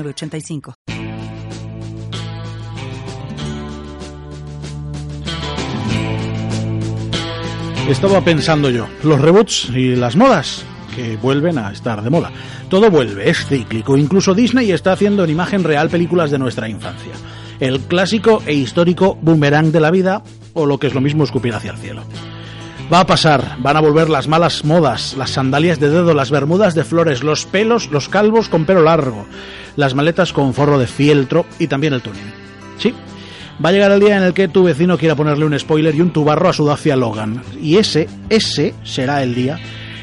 [0.00, 0.74] 85
[7.88, 10.64] Estaba pensando yo, los reboots y las modas,
[10.94, 12.30] que vuelven a estar de moda.
[12.70, 13.96] Todo vuelve, es cíclico.
[13.96, 17.12] Incluso Disney está haciendo en imagen real películas de nuestra infancia.
[17.60, 20.22] El clásico e histórico boomerang de la vida,
[20.54, 22.02] o lo que es lo mismo escupir hacia el cielo.
[22.92, 26.74] Va a pasar, van a volver las malas modas, las sandalias de dedo, las bermudas
[26.74, 29.26] de flores, los pelos, los calvos con pelo largo,
[29.76, 32.30] las maletas con forro de fieltro y también el tuning.
[32.76, 32.92] Sí,
[33.64, 36.02] va a llegar el día en el que tu vecino quiera ponerle un spoiler y
[36.02, 37.42] un tubarro a su Dacia Logan.
[37.62, 39.58] Y ese, ese será el día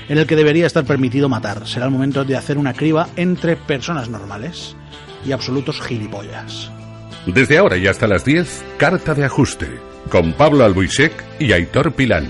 [0.08, 1.68] en el que debería estar permitido matar.
[1.68, 4.76] Será el momento de hacer una criba entre personas normales
[5.24, 6.72] y absolutos gilipollas.
[7.28, 12.30] Desde ahora y hasta las 10, Carta de Ajuste, con Pablo Albuisek y Aitor Pilán.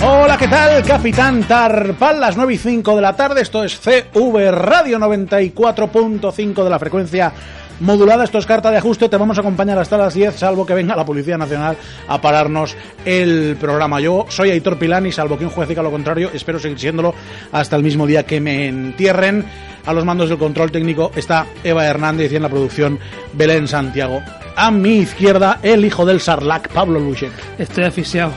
[0.00, 0.82] Hola, ¿qué tal?
[0.84, 3.42] Capitán Tarpal, las 9 y 5 de la tarde.
[3.42, 7.32] Esto es CV Radio 94.5 de la frecuencia
[7.80, 8.24] modulada.
[8.24, 9.08] Esto es carta de ajuste.
[9.08, 12.76] Te vamos a acompañar hasta las 10, salvo que venga la Policía Nacional a pararnos
[13.04, 14.00] el programa.
[14.00, 17.14] Yo soy Aitor Pilán y salvo que un juez diga lo contrario, espero seguir siéndolo
[17.52, 19.44] hasta el mismo día que me entierren.
[19.88, 22.98] A los mandos del control técnico está Eva Hernández y en la producción
[23.32, 24.20] Belén Santiago.
[24.54, 27.30] A mi izquierda, el hijo del Sarlac, Pablo Luche.
[27.56, 28.32] Estoy asfixiado.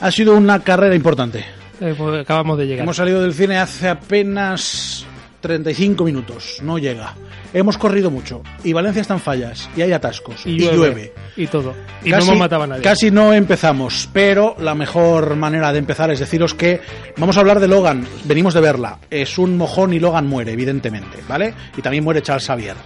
[0.00, 1.44] Ha sido una carrera importante.
[1.80, 2.82] Eh, pues acabamos de llegar.
[2.82, 5.06] Hemos salido del cine hace apenas
[5.46, 7.14] 35 minutos, no llega.
[7.52, 11.12] Hemos corrido mucho y Valencia está en fallas y hay atascos y, llueve.
[11.36, 11.74] Y todo.
[12.02, 12.82] Y no hemos matado a nadie.
[12.82, 16.80] Casi no empezamos, pero la mejor manera de empezar es deciros que
[17.16, 18.06] vamos a hablar de Logan.
[18.24, 18.98] Venimos de verla.
[19.08, 21.54] Es un mojón y Logan muere, evidentemente, ¿vale?
[21.76, 22.76] Y también muere Charles Xavier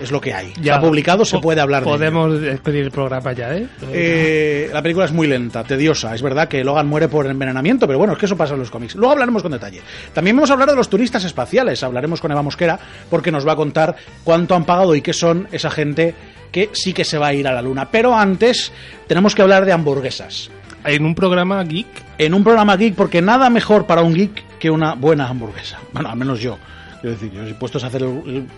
[0.00, 0.52] es lo que hay.
[0.60, 3.66] Ya Está publicado, se puede hablar de Podemos despedir el programa ya, ¿eh?
[3.92, 4.70] ¿eh?
[4.72, 6.14] La película es muy lenta, tediosa.
[6.14, 8.70] Es verdad que Logan muere por envenenamiento, pero bueno, es que eso pasa en los
[8.70, 8.94] cómics.
[8.94, 9.80] Luego hablaremos con detalle.
[10.12, 11.82] También vamos a hablar de los turistas espaciales.
[11.82, 12.78] Hablaremos con Eva Mosquera
[13.10, 16.14] porque nos va a contar cuánto han pagado y qué son esa gente
[16.52, 17.88] que sí que se va a ir a la luna.
[17.90, 18.72] Pero antes
[19.06, 20.50] tenemos que hablar de hamburguesas.
[20.84, 21.86] En un programa geek.
[22.18, 25.78] En un programa geek, porque nada mejor para un geek que una buena hamburguesa.
[25.92, 26.58] Bueno, al menos yo.
[27.00, 28.04] Quiero decir, yo si puestos a, hacer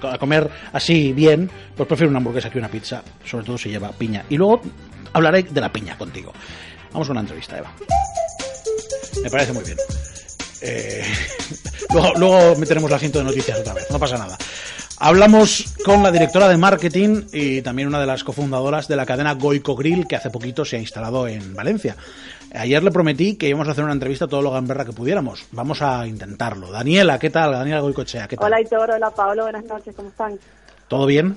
[0.03, 3.91] a comer así bien, pues prefiero una hamburguesa que una pizza, sobre todo si lleva
[3.93, 4.25] piña.
[4.29, 4.63] Y luego
[5.13, 6.33] hablaré de la piña contigo.
[6.93, 7.73] Vamos con una entrevista, Eva.
[9.23, 9.77] Me parece muy bien.
[10.63, 11.05] Eh,
[11.93, 14.37] luego, luego meteremos el asiento de noticias otra vez, no pasa nada.
[15.03, 19.33] Hablamos con la directora de marketing y también una de las cofundadoras de la cadena
[19.33, 21.97] Goico Grill, que hace poquito se ha instalado en Valencia.
[22.55, 25.47] Ayer le prometí que íbamos a hacer una entrevista a todo lo gamberra que pudiéramos.
[25.53, 26.71] Vamos a intentarlo.
[26.71, 27.53] Daniela, ¿qué tal?
[27.53, 28.47] Daniela Goicochea, ¿qué tal?
[28.47, 28.91] Hola, Hitor.
[28.91, 29.45] Hola, Pablo.
[29.45, 29.95] Buenas noches.
[29.95, 30.39] ¿Cómo están?
[30.89, 31.37] ¿Todo bien?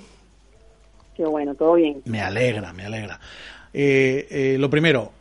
[1.16, 2.02] Qué bueno, todo bien.
[2.06, 3.20] Me alegra, me alegra.
[3.72, 5.12] Eh, eh, lo primero,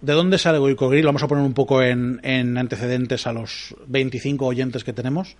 [0.00, 1.06] ¿de dónde sale Goico Grill?
[1.06, 5.36] Vamos a poner un poco en, en antecedentes a los 25 oyentes que tenemos.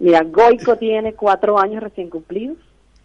[0.00, 2.56] Mira, Goico tiene cuatro años recién cumplidos.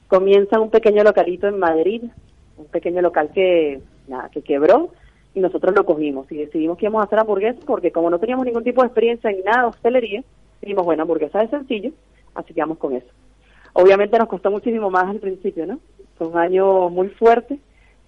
[0.08, 2.04] Comienza un pequeño localito en Madrid,
[2.58, 4.92] un pequeño local que, nada, que quebró
[5.36, 8.46] y nosotros lo cogimos y decidimos que íbamos a hacer hamburguesas porque como no teníamos
[8.46, 10.24] ningún tipo de experiencia en nada de hostelería,
[10.62, 11.92] dijimos, bueno, hamburguesa es sencillo,
[12.36, 13.08] así que vamos con eso.
[13.74, 15.80] Obviamente nos costó muchísimo más al principio, ¿no?
[16.18, 17.58] Fue un año muy fuerte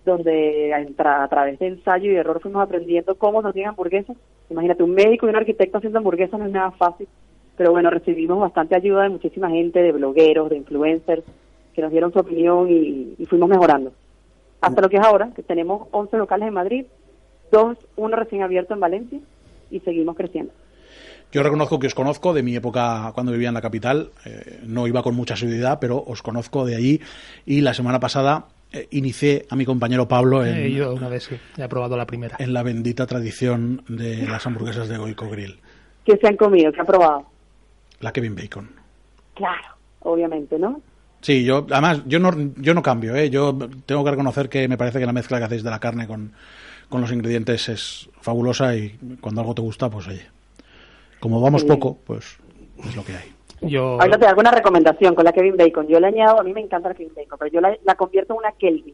[0.06, 4.16] donde a, a través de ensayo y error fuimos aprendiendo cómo se hacían hamburguesas.
[4.52, 7.08] Imagínate, un médico y un arquitecto haciendo hamburguesas no es nada fácil,
[7.58, 11.24] pero bueno, recibimos bastante ayuda de muchísima gente, de blogueros, de influencers,
[11.74, 13.92] que nos dieron su opinión y, y fuimos mejorando.
[14.62, 16.86] Hasta lo que es ahora, que tenemos 11 locales en Madrid,
[17.56, 19.20] dos, uno recién abierto en Valencia
[19.72, 20.52] y seguimos creciendo.
[21.32, 24.10] Yo reconozco que os conozco de mi época cuando vivía en la capital.
[24.26, 27.02] Eh, no iba con mucha seguridad, pero os conozco de allí.
[27.46, 30.56] Y la semana pasada eh, inicié a mi compañero Pablo en.
[30.56, 32.36] Eh, yo una vez sí, he probado la primera.
[32.40, 35.60] En la bendita tradición de las hamburguesas de Goico Grill.
[36.06, 36.72] ¿Qué se han comido?
[36.72, 37.26] ¿Qué ha probado?
[38.02, 38.70] La Kevin Bacon.
[39.34, 39.68] Claro,
[40.02, 40.82] obviamente, ¿no?
[41.22, 43.30] Sí, yo, además, yo no, yo no cambio, ¿eh?
[43.30, 46.06] Yo tengo que reconocer que me parece que la mezcla que hacéis de la carne
[46.06, 46.32] con,
[46.90, 50.26] con los ingredientes es fabulosa y cuando algo te gusta, pues oye,
[51.20, 52.38] como vamos poco, pues
[52.84, 53.34] es lo que hay.
[53.62, 54.00] Yo...
[54.02, 55.88] Ahora te hago una recomendación con la Kevin Bacon.
[55.88, 58.40] Yo le añado, a mí me encanta la Kevin Bacon, pero yo la, convierto en
[58.40, 58.94] una Kelvin.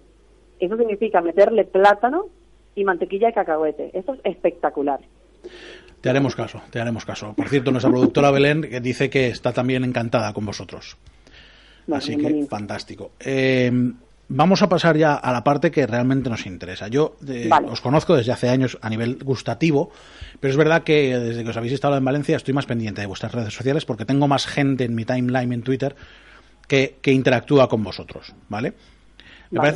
[0.59, 2.27] Eso significa meterle plátano
[2.75, 3.91] y mantequilla de cacahuete.
[3.93, 4.99] Eso es espectacular.
[5.99, 7.33] Te haremos caso, te haremos caso.
[7.35, 10.97] Por cierto, nuestra productora Belén dice que está también encantada con vosotros.
[11.91, 13.11] Así que fantástico.
[13.19, 13.71] Eh,
[14.33, 16.87] vamos a pasar ya a la parte que realmente nos interesa.
[16.87, 19.91] Yo eh, os conozco desde hace años a nivel gustativo,
[20.39, 23.07] pero es verdad que desde que os habéis instalado en Valencia estoy más pendiente de
[23.07, 25.95] vuestras redes sociales porque tengo más gente en mi timeline en Twitter
[26.67, 28.73] que, interactúa con vosotros, ¿vale?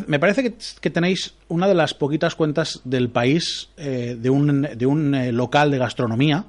[0.08, 4.86] Me, parece, que, tenéis una de las poquitas cuentas del país eh, de un, de
[4.86, 6.46] un eh, local de gastronomía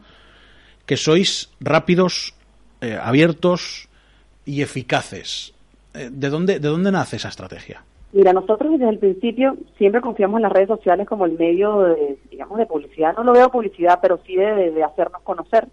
[0.87, 2.35] que sois rápidos,
[3.03, 3.89] abiertos
[4.45, 5.53] y eficaces.
[5.93, 7.83] ¿De dónde, ¿De dónde nace esa estrategia?
[8.13, 12.19] Mira, nosotros desde el principio siempre confiamos en las redes sociales como el medio, de,
[12.31, 13.15] digamos, de publicidad.
[13.17, 15.67] No lo veo publicidad, pero sí de, hacernos conocer.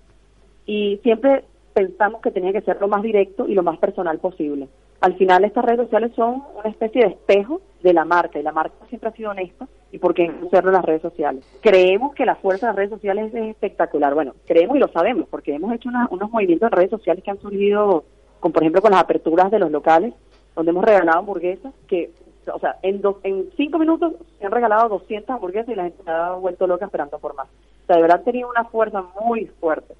[0.65, 4.67] Y siempre pensamos que tenía que ser lo más directo y lo más personal posible.
[5.01, 8.51] Al final estas redes sociales son una especie de espejo de la marca y la
[8.51, 11.45] marca siempre ha sido honesta y por qué no hacerlo en las redes sociales.
[11.61, 14.13] Creemos que la fuerza de las redes sociales es espectacular.
[14.13, 17.39] Bueno, creemos y lo sabemos porque hemos hecho unos movimientos de redes sociales que han
[17.39, 18.05] surgido,
[18.39, 20.13] con, por ejemplo, con las aperturas de los locales,
[20.55, 22.11] donde hemos regalado hamburguesas que
[22.51, 26.11] o sea, en, en cinco minutos se han regalado 200 hamburguesas y la gente se
[26.11, 27.47] ha vuelto loca esperando por más.
[27.47, 29.93] O sea, de verdad tenido una fuerza muy fuerte.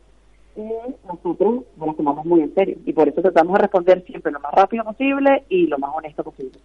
[0.55, 0.61] Y
[1.07, 2.77] nosotros nos tomamos muy en serio.
[2.85, 6.23] Y por eso tratamos de responder siempre lo más rápido posible y lo más honesto
[6.23, 6.59] posible.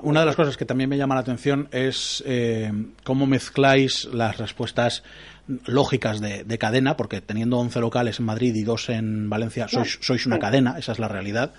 [0.00, 2.70] Una de las cosas que también me llama la atención es eh,
[3.04, 5.02] cómo mezcláis las respuestas
[5.66, 10.26] lógicas de, cadena, porque teniendo 11 locales en Madrid y dos en Valencia, sois, sois
[10.26, 11.52] una cadena, esa es la realidad.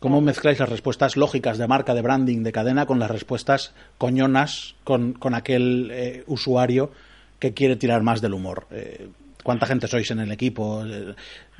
[0.00, 4.76] ¿Cómo mezcláis las respuestas lógicas de marca, de branding, de cadena con las respuestas coñonas
[4.84, 6.90] con, aquel eh, usuario
[7.38, 8.66] que quiere tirar más del humor?
[8.70, 9.08] Eh,
[9.42, 10.84] ¿Cuánta gente sois en el equipo?
[10.84, 11.14] Eh,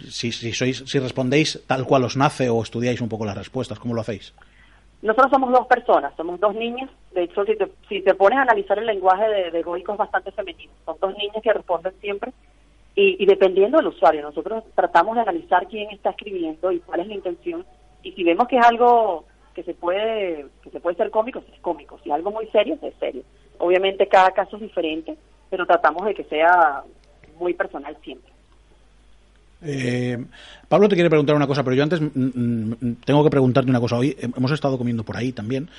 [0.09, 3.95] si, sois, si respondéis tal cual os nace o estudiáis un poco las respuestas, ¿cómo
[3.95, 4.35] lo hacéis?
[5.03, 6.89] Nosotros somos dos personas, somos dos niñas.
[7.13, 9.99] De hecho, si te, si te pones a analizar el lenguaje de, de Goico es
[9.99, 10.73] bastante femenino.
[10.87, 12.33] Son dos niñas que responden siempre
[12.95, 17.09] y, y, dependiendo del usuario, nosotros tratamos de analizar quién está escribiendo y cuál es
[17.09, 17.67] la intención
[18.05, 19.25] y si vemos que es algo
[19.55, 21.99] que se puede que se puede ser cómico, es cómico.
[22.03, 23.23] Si es algo muy serio, es serio.
[23.59, 25.17] Obviamente cada caso es diferente,
[25.51, 26.83] pero tratamos de que sea
[27.39, 28.33] muy personal siempre.
[29.67, 30.23] Eh,
[30.69, 33.81] Pablo te quiere preguntar una cosa, pero yo antes mm, mm, tengo que preguntarte una
[33.81, 33.97] cosa.
[33.97, 35.71] Hoy hemos estado comiendo por ahí también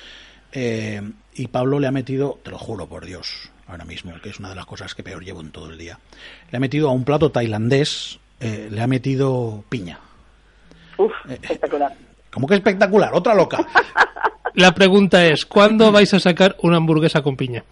[0.52, 1.02] eh,
[1.34, 4.48] y Pablo le ha metido, te lo juro por Dios, ahora mismo, que es una
[4.48, 5.98] de las cosas que peor llevo en todo el día,
[6.50, 10.00] le ha metido a un plato tailandés, eh, le ha metido piña.
[10.96, 11.92] Uf, espectacular.
[12.36, 13.14] ¿Cómo que espectacular?
[13.14, 13.56] Otra loca.
[14.56, 17.64] La pregunta es, ¿cuándo vais a sacar una hamburguesa con piña?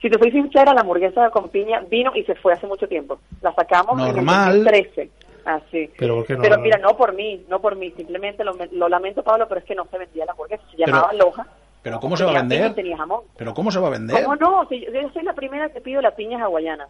[0.00, 3.18] Si te soy sincera, la hamburguesa con piña vino y se fue hace mucho tiempo.
[3.40, 4.66] La sacamos Normal.
[4.68, 5.10] en el 2013.
[5.44, 5.90] Así.
[5.98, 7.90] Pero, pero mira, no por mí, no por mí.
[7.96, 10.62] Simplemente lo, lamento, Pablo, pero es que no se vendía la hamburguesa.
[10.70, 11.44] Se llamaba Loja.
[11.82, 12.74] ¿Pero cómo se va a vender?
[12.74, 13.22] Tenía jamón.
[13.36, 14.22] ¿Pero cómo se va a vender?
[14.22, 14.70] ¿Cómo no?
[14.70, 16.86] yo soy la primera que pido la piña hawaiana.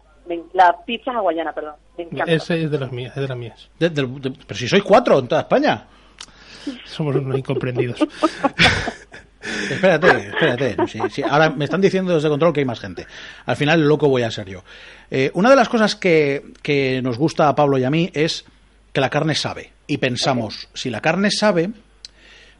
[0.53, 1.73] La pizza hawaiana, perdón.
[1.97, 2.31] Me encanta.
[2.31, 3.71] Ese es de las mías, es de las mías.
[3.79, 5.87] pero si sois cuatro en toda España.
[6.85, 7.99] Somos unos incomprendidos.
[9.69, 10.75] espérate, espérate.
[11.29, 13.05] Ahora me están diciendo desde control que hay más gente.
[13.45, 14.63] Al final loco voy a ser yo.
[15.11, 18.45] Eh, una de las cosas que, nos gusta a Pablo y a mí es
[18.91, 19.71] que la carne sabe.
[19.87, 21.69] Y pensamos, si la carne sabe,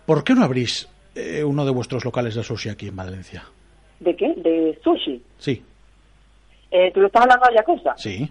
[0.05, 3.43] ¿por qué no abrís eh, uno de vuestros locales de sushi aquí en Valencia?
[3.99, 4.33] ¿De qué?
[4.37, 5.21] ¿De sushi?
[5.37, 5.63] Sí.
[6.71, 7.93] Eh, ¿Tú lo estás hablando de Yakuza?
[7.97, 8.29] Sí.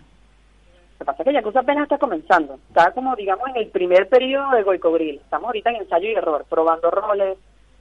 [1.02, 2.60] Que pasa es que Yakuza apenas está comenzando.
[2.68, 5.16] Está como, digamos, en el primer periodo de Goicobril.
[5.16, 7.38] Estamos ahorita en ensayo y error, probando roles,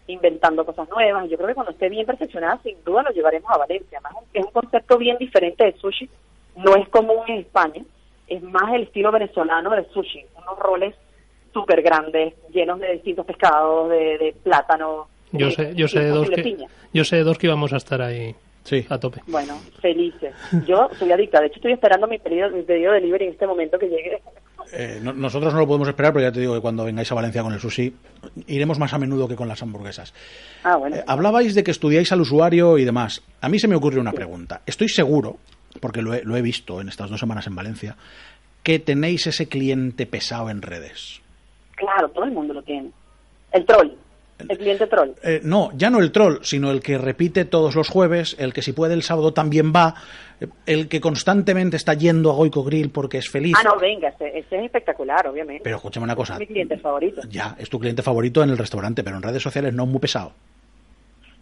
[0.08, 1.30] inventando cosas nuevas.
[1.30, 4.00] Yo creo que cuando esté bien perfeccionada, sin duda lo llevaremos a Valencia.
[4.04, 6.10] Además, es un concepto bien diferente de sushi.
[6.56, 7.84] No es común en España.
[8.26, 10.26] Es más el estilo venezolano de sushi.
[10.40, 10.96] Unos roles
[11.54, 15.10] súper grandes, llenos de distintos pescados, de, plátano.
[15.32, 16.58] Yo sé, yo sé de dos que,
[16.92, 18.86] yo sé de dos que íbamos a estar ahí Sí.
[18.90, 19.22] A tope.
[19.28, 20.34] Bueno, felices.
[20.68, 21.40] Yo soy adicta.
[21.40, 24.22] De hecho, estoy esperando mi pedido, mi pedido de delivery en este momento que llegue.
[24.74, 27.42] Eh, nosotros no lo podemos esperar, pero ya te digo que cuando vengáis a Valencia
[27.42, 27.94] con el sushi,
[28.48, 30.14] iremos más a menudo que con las hamburguesas.
[30.64, 30.96] Ah, bueno.
[30.96, 33.24] Eh, hablabais de que estudiáis al usuario y demás.
[33.42, 34.62] A mí se me ocurre una pregunta.
[34.66, 35.38] Estoy seguro,
[35.80, 37.98] porque lo he, lo he visto en estas dos semanas en Valencia,
[38.64, 41.22] que tenéis ese cliente pesado en redes.
[41.76, 42.92] Claro, todo el mundo lo tiene.
[43.52, 43.90] El troll.
[44.50, 45.12] El cliente troll.
[45.24, 48.62] Eh, no, ya no el troll, sino el que repite todos los jueves, el que
[48.62, 49.96] si puede el sábado también va,
[50.66, 53.56] el que constantemente está yendo a Goico Grill porque es feliz.
[53.58, 55.64] Ah, no, venga, ese, es espectacular, obviamente.
[55.64, 56.34] Pero escúchame una cosa.
[56.34, 57.22] Es mi cliente favorito.
[57.30, 60.34] Ya, es tu cliente favorito en el restaurante, pero en redes sociales no muy pesado.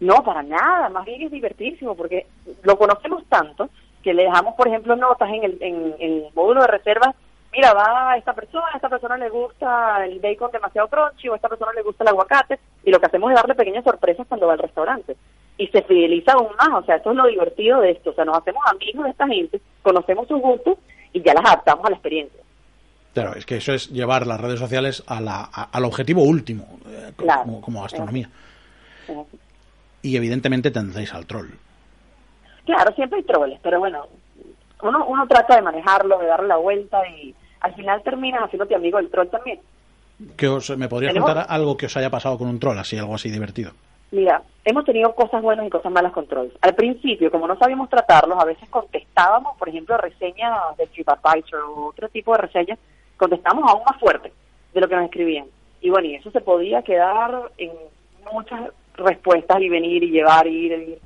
[0.00, 2.26] No, para nada, más bien es divertísimo porque
[2.62, 3.68] lo conocemos tanto
[4.02, 7.14] que le dejamos, por ejemplo, notas en el, en el módulo de reservas
[7.52, 11.32] mira, va a esta persona, a esta persona le gusta el bacon demasiado crunchy o
[11.32, 14.26] a esta persona le gusta el aguacate y lo que hacemos es darle pequeñas sorpresas
[14.28, 15.16] cuando va al restaurante
[15.58, 18.24] y se fideliza aún más, o sea, eso es lo divertido de esto, o sea,
[18.24, 20.78] nos hacemos amigos de esta gente, conocemos sus gustos
[21.12, 22.40] y ya las adaptamos a la experiencia.
[23.12, 27.12] Claro, es que eso es llevar las redes sociales a la, al objetivo último, eh,
[27.16, 28.30] como, como, astronomía.
[30.00, 31.50] Y evidentemente tendréis al troll.
[32.64, 34.06] Claro, siempre hay trolls, pero bueno,
[34.82, 38.98] uno, uno trata de manejarlo, de darle la vuelta y al final terminas haciéndote amigo
[38.98, 39.60] del troll también.
[40.36, 43.14] ¿Que os, ¿Me podrías contar algo que os haya pasado con un troll, así, algo
[43.14, 43.72] así divertido?
[44.10, 46.52] Mira, hemos tenido cosas buenas y cosas malas con trolls.
[46.60, 51.86] Al principio, como no sabíamos tratarlos, a veces contestábamos, por ejemplo, reseñas de TripAdvisor o
[51.86, 52.78] otro tipo de reseñas,
[53.16, 54.32] contestábamos aún más fuerte
[54.74, 55.46] de lo que nos escribían.
[55.80, 57.70] Y bueno, y eso se podía quedar en
[58.32, 60.98] muchas respuestas y venir y llevar y ir y ir.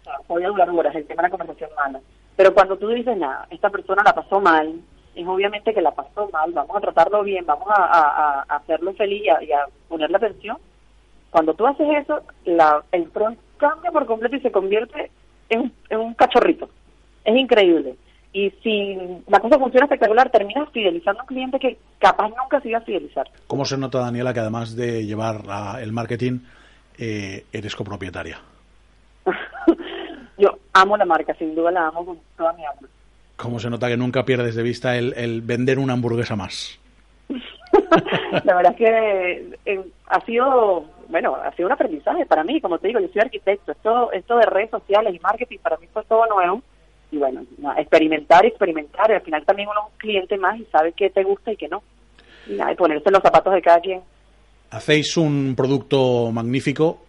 [0.00, 2.00] O sea, podía durar horas el tema de la conversación mala.
[2.36, 4.80] Pero cuando tú dices, nada, esta persona la pasó mal,
[5.14, 9.52] es obviamente que la pasó mal, vamos a tratarlo bien, vamos a, hacerlo feliz y
[9.52, 10.56] a, ponerle atención.
[11.30, 15.10] Cuando tú haces eso, la, el troll cambia por completo y se convierte
[15.48, 16.68] en, en un cachorrito.
[17.24, 17.96] Es increíble.
[18.32, 18.96] Y si
[19.28, 22.82] la cosa funciona espectacular, terminas fidelizando a un cliente que capaz nunca se iba a
[22.82, 23.28] fidelizar.
[23.46, 25.42] ¿Cómo se nota, Daniela, que además de llevar
[25.80, 26.40] el marketing,
[26.98, 28.38] eh, eres copropietaria?
[30.38, 32.88] Yo amo la marca, sin duda la amo con toda mi alma.
[33.42, 36.78] ¿Cómo se nota que nunca pierdes de vista el, vender una hamburguesa más?
[38.44, 42.78] la verdad es que eh, ha sido, bueno, ha sido un aprendizaje para mí, como
[42.78, 46.04] te digo, yo soy arquitecto, esto, esto de redes sociales y marketing para mí fue
[46.04, 46.62] todo nuevo
[47.10, 47.44] y bueno,
[47.76, 51.24] experimentar experimentar, y al final también uno es un cliente más y sabe qué te
[51.24, 51.82] gusta y qué no.
[52.46, 54.02] Y nada, ponerse los zapatos de cada quien.
[54.70, 57.04] Hacéis un producto magnífico,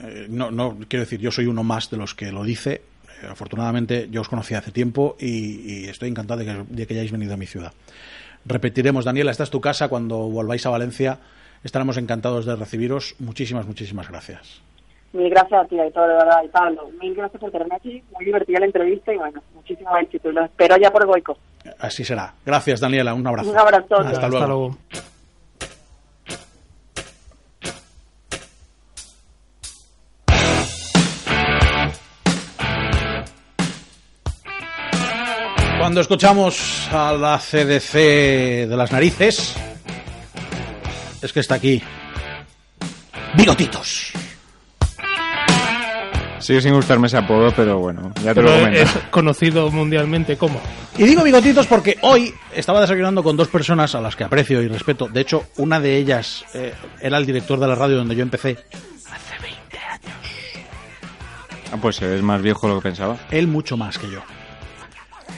[0.00, 2.82] eh, no, no quiero decir, yo soy uno más de los que lo dice,
[3.30, 7.34] afortunadamente yo os conocí hace tiempo y, estoy encantado de que, de que hayáis venido
[7.34, 7.72] a mi ciudad.
[8.44, 11.18] Repetiremos, Daniela, esta es tu casa, cuando volváis a Valencia
[11.64, 13.14] estaremos encantados de recibiros.
[13.18, 14.60] Muchísimas, muchísimas gracias.
[15.12, 16.88] Mil gracias a ti, Aitor, de verdad, y Pablo.
[17.00, 18.02] Mil gracias por tenerme aquí.
[18.12, 20.32] Muy divertida la entrevista y bueno, muchísimo éxito.
[20.32, 21.36] Lo espero ya por Goico.
[21.78, 22.32] Así será.
[22.46, 23.12] Gracias, Daniela.
[23.12, 23.50] Un abrazo.
[23.50, 23.96] Un abrazo.
[23.98, 24.76] Hasta, luego.
[35.92, 37.92] Cuando escuchamos a la CDC
[38.66, 39.54] de las narices,
[41.20, 41.82] es que está aquí.
[43.34, 44.10] Bigotitos.
[46.38, 48.80] Sigue sin gustarme ese apodo, pero bueno, ya te lo comento.
[48.80, 50.62] Es conocido mundialmente como.
[50.96, 54.68] Y digo bigotitos porque hoy estaba desayunando con dos personas a las que aprecio y
[54.68, 55.08] respeto.
[55.08, 56.72] De hecho, una de ellas eh,
[57.02, 58.56] era el director de la radio donde yo empecé
[59.10, 60.16] hace 20 años.
[61.70, 63.18] Ah, pues es más viejo de lo que pensaba.
[63.30, 64.22] Él mucho más que yo.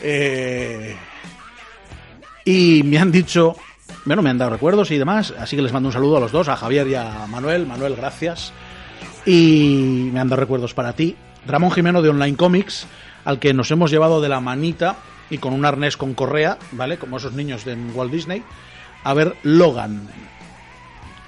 [0.06, 0.94] Eh,
[2.44, 3.56] y me han dicho,
[4.04, 6.30] bueno, me han dado recuerdos y demás, así que les mando un saludo a los
[6.30, 7.66] dos, a Javier y a Manuel.
[7.66, 8.52] Manuel, gracias.
[9.24, 11.16] Y me han dado recuerdos para ti.
[11.46, 12.86] Ramón Jimeno de Online Comics,
[13.24, 14.96] al que nos hemos llevado de la manita
[15.30, 16.98] y con un arnés con correa, ¿vale?
[16.98, 18.42] Como esos niños de Walt Disney,
[19.02, 20.06] a ver Logan.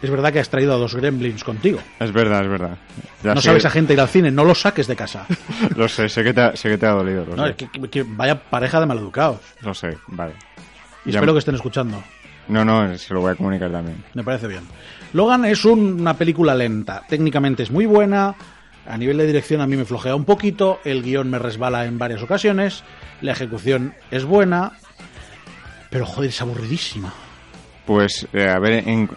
[0.07, 1.81] Es verdad que has traído a dos gremlins contigo.
[1.99, 2.79] Es verdad, es verdad.
[3.25, 5.27] no sabes a gente ir al cine, no los saques de casa.
[5.77, 7.27] lo sé, sé que te ha, sé que te ha dolido.
[7.35, 9.41] no, Es que, vaya pareja de maleducados.
[9.63, 10.35] Lo sé, vale.
[11.05, 12.01] Y espero que estén escuchando.
[12.47, 14.05] No, no, se lo voy a comunicar también.
[14.15, 14.63] Me parece bien.
[15.13, 17.03] Logan es una película lenta.
[17.09, 18.37] Técnicamente es muy buena.
[18.87, 20.79] A nivel de dirección a mí me flojea un poquito.
[20.85, 22.85] El guion me resbala en varias ocasiones.
[23.23, 24.75] La ejecución es buena.
[25.91, 27.13] Pero joder, es aburridísima
[27.87, 29.09] pues, eh, a ver, en,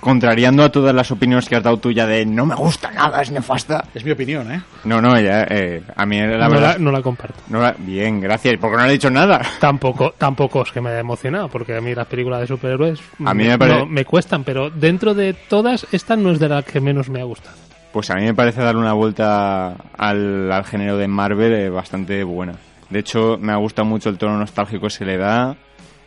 [0.00, 3.30] contrariando a todas las opiniones que has dado tuya de no me gusta nada, es
[3.30, 3.84] nefasta.
[3.94, 4.62] Es mi opinión, ¿eh?
[4.84, 6.72] No, no, ya, eh, a mí la no verdad...
[6.74, 7.40] La, no la comparto.
[7.48, 9.42] No bien, gracias, porque no le he dicho nada.
[9.58, 13.34] Tampoco, tampoco es que me haya emocionado, porque a mí las películas de superhéroes a
[13.34, 17.08] mí me, me cuestan, pero dentro de todas, esta no es de la que menos
[17.10, 17.56] me ha gustado.
[17.92, 22.24] Pues a mí me parece darle una vuelta al, al género de Marvel eh, bastante
[22.24, 22.54] buena.
[22.90, 25.56] De hecho, me ha gustado mucho el tono nostálgico que se le da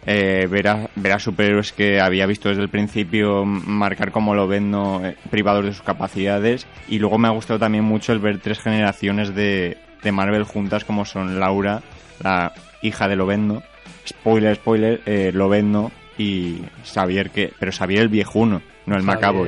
[0.09, 4.73] eh, ver, a, superhéroes que había visto desde el principio marcar como lo ven
[5.03, 8.59] eh, privados de sus capacidades y luego me ha gustado también mucho el ver tres
[8.59, 11.81] generaciones de, de Marvel juntas como son Laura,
[12.23, 13.63] la hija de Lovendo,
[14.07, 19.45] spoiler, spoiler, eh, Lovendo y Xavier, que, pero Xavier el viejuno, no el macabro.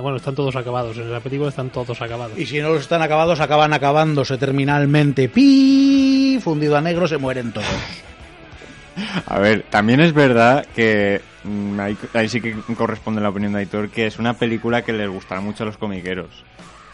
[0.00, 2.38] bueno, están todos acabados, en el película están todos acabados.
[2.38, 5.28] Y si no están acabados, acaban acabándose terminalmente.
[5.28, 6.38] ¡Pi!
[6.42, 7.66] Fundido a negro, se mueren todos.
[9.26, 13.90] A ver, también es verdad que mm, ahí, sí que corresponde la opinión de Aitor,
[13.90, 16.44] que es una película que les gustará mucho a los comiqueros.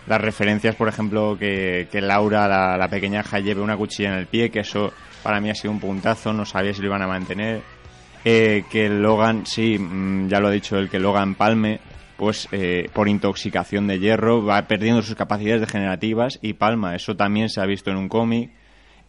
[0.07, 4.50] Las referencias, por ejemplo, que, Laura, la, pequeña pequeñaja, lleve una cuchilla en el pie,
[4.50, 7.61] que eso para mí ha sido un puntazo, no sabía si lo iban a mantener.
[8.25, 11.81] Eh, que Logan, sí, mm, ya lo ha dicho él, que Logan palme,
[12.17, 16.95] pues eh, por intoxicación de hierro va perdiendo sus capacidades degenerativas y palma.
[16.95, 18.50] Eso también se ha visto en un cómic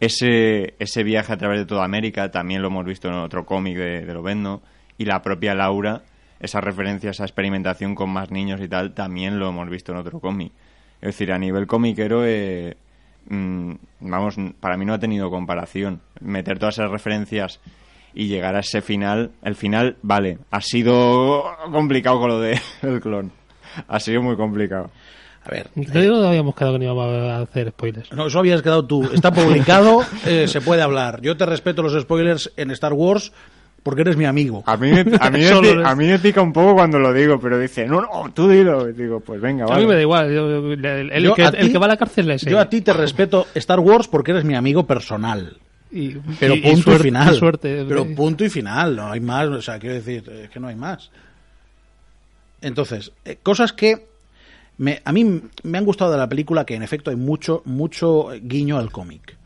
[0.00, 3.76] ese, ese viaje a través de toda América también lo hemos visto en otro cómic
[3.76, 4.62] de, de Lovendo
[4.98, 6.02] y la propia Laura,
[6.40, 10.20] esas referencias esa experimentación con más niños y tal, también lo hemos visto en otro
[10.20, 10.52] cómic.
[11.00, 12.76] Es decir, a nivel cómiquero, eh,
[13.28, 16.00] mm, vamos, para mí no ha tenido comparación.
[16.20, 17.60] Meter todas esas referencias
[18.12, 22.60] y llegar a ese final, el final, vale, ha sido complicado con lo del
[23.00, 23.32] clon.
[23.88, 24.90] Ha sido muy complicado.
[25.44, 25.70] A ver.
[25.74, 28.12] No habíamos quedado que no íbamos a hacer spoilers.
[28.12, 29.04] No, eso habías quedado tú.
[29.12, 31.20] Está publicado, eh, se puede hablar.
[31.22, 33.32] Yo te respeto los spoilers en Star Wars
[33.82, 34.62] porque eres mi amigo.
[34.66, 35.44] A mí, a mí,
[35.84, 38.88] a mí me pica un poco cuando lo digo, pero dice, no, no, tú dilo.
[38.88, 39.78] Y digo, pues venga, vale.
[39.78, 40.30] A mí me da igual.
[40.30, 44.32] el, que, va a la cárcel es Yo a ti te respeto Star Wars porque
[44.32, 45.56] eres mi amigo personal.
[46.38, 47.58] pero punto y, final.
[47.60, 48.96] pero punto y final.
[48.96, 49.48] No hay más.
[49.48, 51.10] O sea, quiero decir, es que no hay más.
[52.60, 54.09] Entonces, eh, cosas que
[54.80, 58.28] me, a mí me han gustado de la película que en efecto hay mucho, mucho
[58.40, 59.36] guiño al cómic.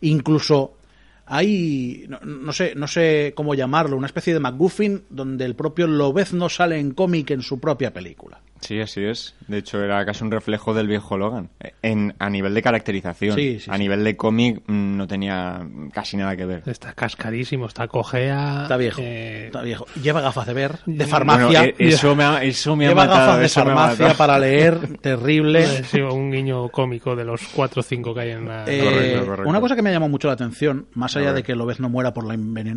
[0.00, 0.78] Incluso
[1.26, 6.48] hay, no, sé, no sé cómo llamarlo, una especie de McGuffin donde el propio Lobezno
[6.48, 8.40] sale en cómic en su propia película.
[8.60, 9.34] Sí, así es.
[9.48, 11.50] De hecho, era casi un reflejo del viejo Logan.
[11.82, 13.36] En, a nivel de caracterización.
[13.68, 16.62] a nivel de cómic mm, no tenía casi nada que ver.
[16.66, 18.62] Está cascarísimo, está cojea.
[18.62, 19.00] Está viejo.
[19.02, 19.86] Eh, está viejo.
[20.00, 21.64] Lleva gafas de ver, de farmacia.
[21.64, 25.66] Eh, eso me ha, eso me Lleva gafas de farmacia para leer, terrible.
[25.84, 28.64] Sí, un guiño cómico de los cuatro o cinco que hay en la...
[28.66, 31.66] Eh, una cosa que me ha llamado mucho la atención, más allá de que lo
[31.66, 32.36] ves no muera por, la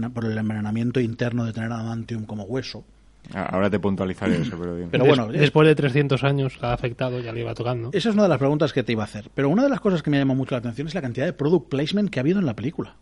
[0.10, 2.86] por el envenenamiento interno de tener adamantium como hueso,
[3.34, 7.42] Ahora te puntualizaré eso, pero, pero bueno, después de 300 años ha afectado, ya le
[7.42, 7.90] iba tocando.
[7.94, 9.30] Esa es una de las preguntas que te iba a hacer.
[9.34, 11.34] Pero una de las cosas que me llamado mucho la atención es la cantidad de
[11.34, 12.96] product placement que ha habido en la película.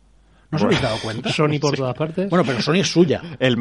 [0.51, 1.31] ¿No os habéis dado cuenta?
[1.31, 2.29] Sony por todas partes.
[2.29, 3.21] Bueno, pero Sony es suya.
[3.39, 3.55] El,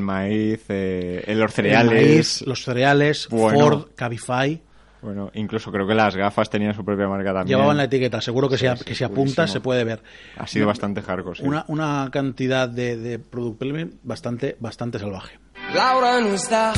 [0.00, 2.42] maíz, eh, los cereales.
[2.46, 4.62] los cereales, Ford, Cabify.
[5.00, 7.56] Bueno, incluso creo que las gafas tenían su propia marca también.
[7.56, 10.02] Llevaban la etiqueta, seguro que, si, que si apunta se puede ver.
[10.36, 11.42] Ha sido bastante hardcore.
[11.42, 15.38] Una, una cantidad de, de product placement bastante, bastante salvaje.
[15.74, 16.72] Laura no está,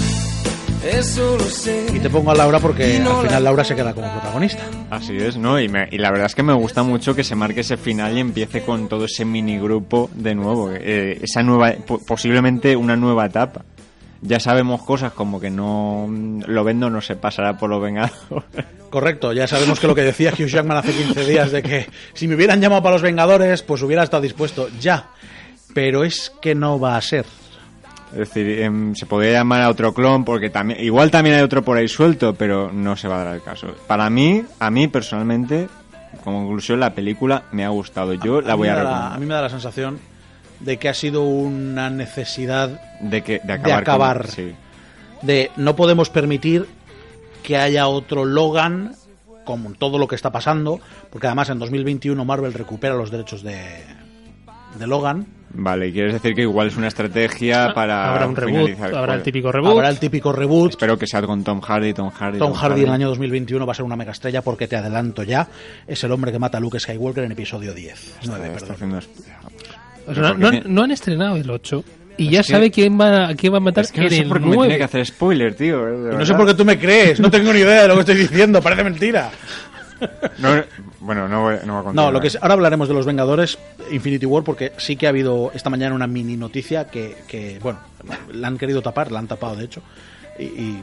[0.84, 1.86] eso lo sé.
[1.94, 4.62] Y te pongo a Laura porque al final Laura se queda como protagonista.
[4.90, 5.60] Así es, ¿no?
[5.60, 8.20] Y, y, la verdad es que me gusta mucho que se marque ese final y
[8.20, 10.72] empiece con todo ese minigrupo de nuevo.
[10.72, 11.74] Eh, esa nueva,
[12.06, 13.64] posiblemente una nueva etapa.
[14.22, 16.06] Ya sabemos cosas como que no
[16.46, 18.44] lo vendo no se pasará por los Vengadores.
[18.90, 22.26] Correcto, ya sabemos que lo que decía Hugh Jackman hace 15 días de que si
[22.26, 25.10] me hubieran llamado para los Vengadores, pues hubiera estado dispuesto ya.
[25.74, 27.24] Pero es que no va a ser.
[28.12, 31.62] Es decir, em, se podría llamar a otro clon porque también, igual también hay otro
[31.62, 33.68] por ahí suelto, pero no se va a dar el caso.
[33.86, 35.68] Para mí, a mí personalmente,
[36.24, 38.14] como conclusión, la película me ha gustado.
[38.14, 40.00] Yo la voy a, A mí me da la sensación
[40.58, 44.26] de que ha sido una necesidad de, que, de acabar.
[44.26, 44.54] sí.
[45.22, 46.66] De no podemos permitir
[47.42, 48.96] que haya otro Logan
[49.44, 53.84] con todo lo que está pasando, porque además en 2021 Marvel recupera los derechos de,
[54.78, 58.36] de Logan Vale, y quieres decir que igual es una estrategia ah, para habrá un
[58.36, 59.72] reboot, habrá el típico reboot.
[59.72, 60.70] Habrá el típico reboot.
[60.70, 62.38] Espero que sea con Tom Hardy, Tom Hardy.
[62.38, 65.24] Tom, Hardy, en el año 2021 va a ser una mega estrella porque te adelanto
[65.24, 65.48] ya,
[65.86, 68.18] es el hombre que mata a Luke Skywalker en episodio 10.
[70.66, 71.84] no, han estrenado el 8
[72.16, 74.46] y ya sabe quién va, quién va a matar es que no sé por qué
[74.46, 75.84] me tiene que hacer spoiler, tío.
[75.86, 78.16] No sé por qué tú me crees, no tengo ni idea de lo que estoy
[78.16, 79.30] diciendo, parece mentira.
[80.38, 80.62] No,
[81.00, 82.04] bueno, no voy, no a contar.
[82.04, 83.58] No, lo que ahora hablaremos de los Vengadores
[83.90, 87.78] Infinity War porque sí que ha habido esta mañana una mini noticia que, bueno,
[88.32, 89.82] la han querido tapar, la han tapado de hecho,
[90.38, 90.78] y,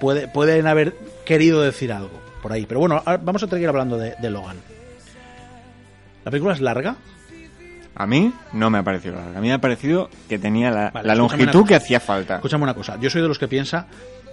[0.00, 2.66] puede, pueden haber querido decir algo por ahí.
[2.66, 4.56] Pero bueno, vamos a seguir hablando de, Logan.
[6.24, 6.96] ¿La película es larga?
[7.96, 9.38] A mí no me ha parecido larga.
[9.38, 12.36] A mí me ha parecido que tenía la, longitud que hacía falta.
[12.36, 12.98] Escúchame una cosa.
[13.00, 13.86] Yo soy de los que piensa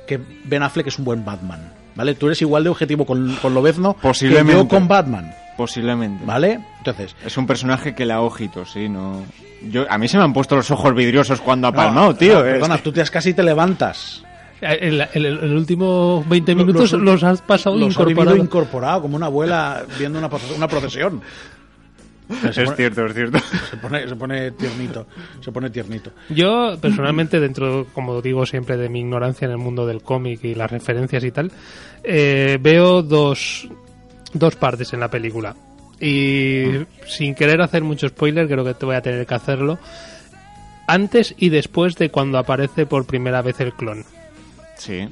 [0.07, 1.80] que Ben Affleck es un buen Batman.
[1.95, 2.15] ¿Vale?
[2.15, 4.53] Tú eres igual de objetivo con, con Lobezno Posiblemente.
[4.53, 5.33] que yo con Batman.
[5.57, 6.25] Posiblemente.
[6.25, 6.59] ¿Vale?
[6.77, 7.15] Entonces...
[7.25, 9.23] Es un personaje que le ha ojitos, sí, no...
[9.69, 12.41] Yo, a mí se me han puesto los ojos vidriosos cuando ha palmado, tío.
[12.41, 14.23] perdona, tú te has casi te levantas.
[14.61, 18.37] En, el último 20 minutos los, has pasado los incorporado.
[18.37, 21.21] incorporado, como una abuela viendo una, una procesión.
[22.43, 23.39] Es cierto, es cierto.
[23.69, 25.07] Se pone, se pone tiernito,
[25.41, 26.11] se pone tiernito.
[26.29, 30.55] Yo, personalmente, dentro, como digo siempre, de mi ignorancia en el mundo del cómic y
[30.55, 31.51] las referencias y tal,
[32.03, 33.67] eh, veo dos,
[34.33, 35.55] dos partes en la película.
[35.99, 36.63] Y
[37.05, 39.77] sin querer hacer mucho spoiler, creo que te voy a tener que hacerlo.
[40.87, 44.03] Antes y después de cuando aparece por primera vez el clon.
[44.77, 45.07] Sí.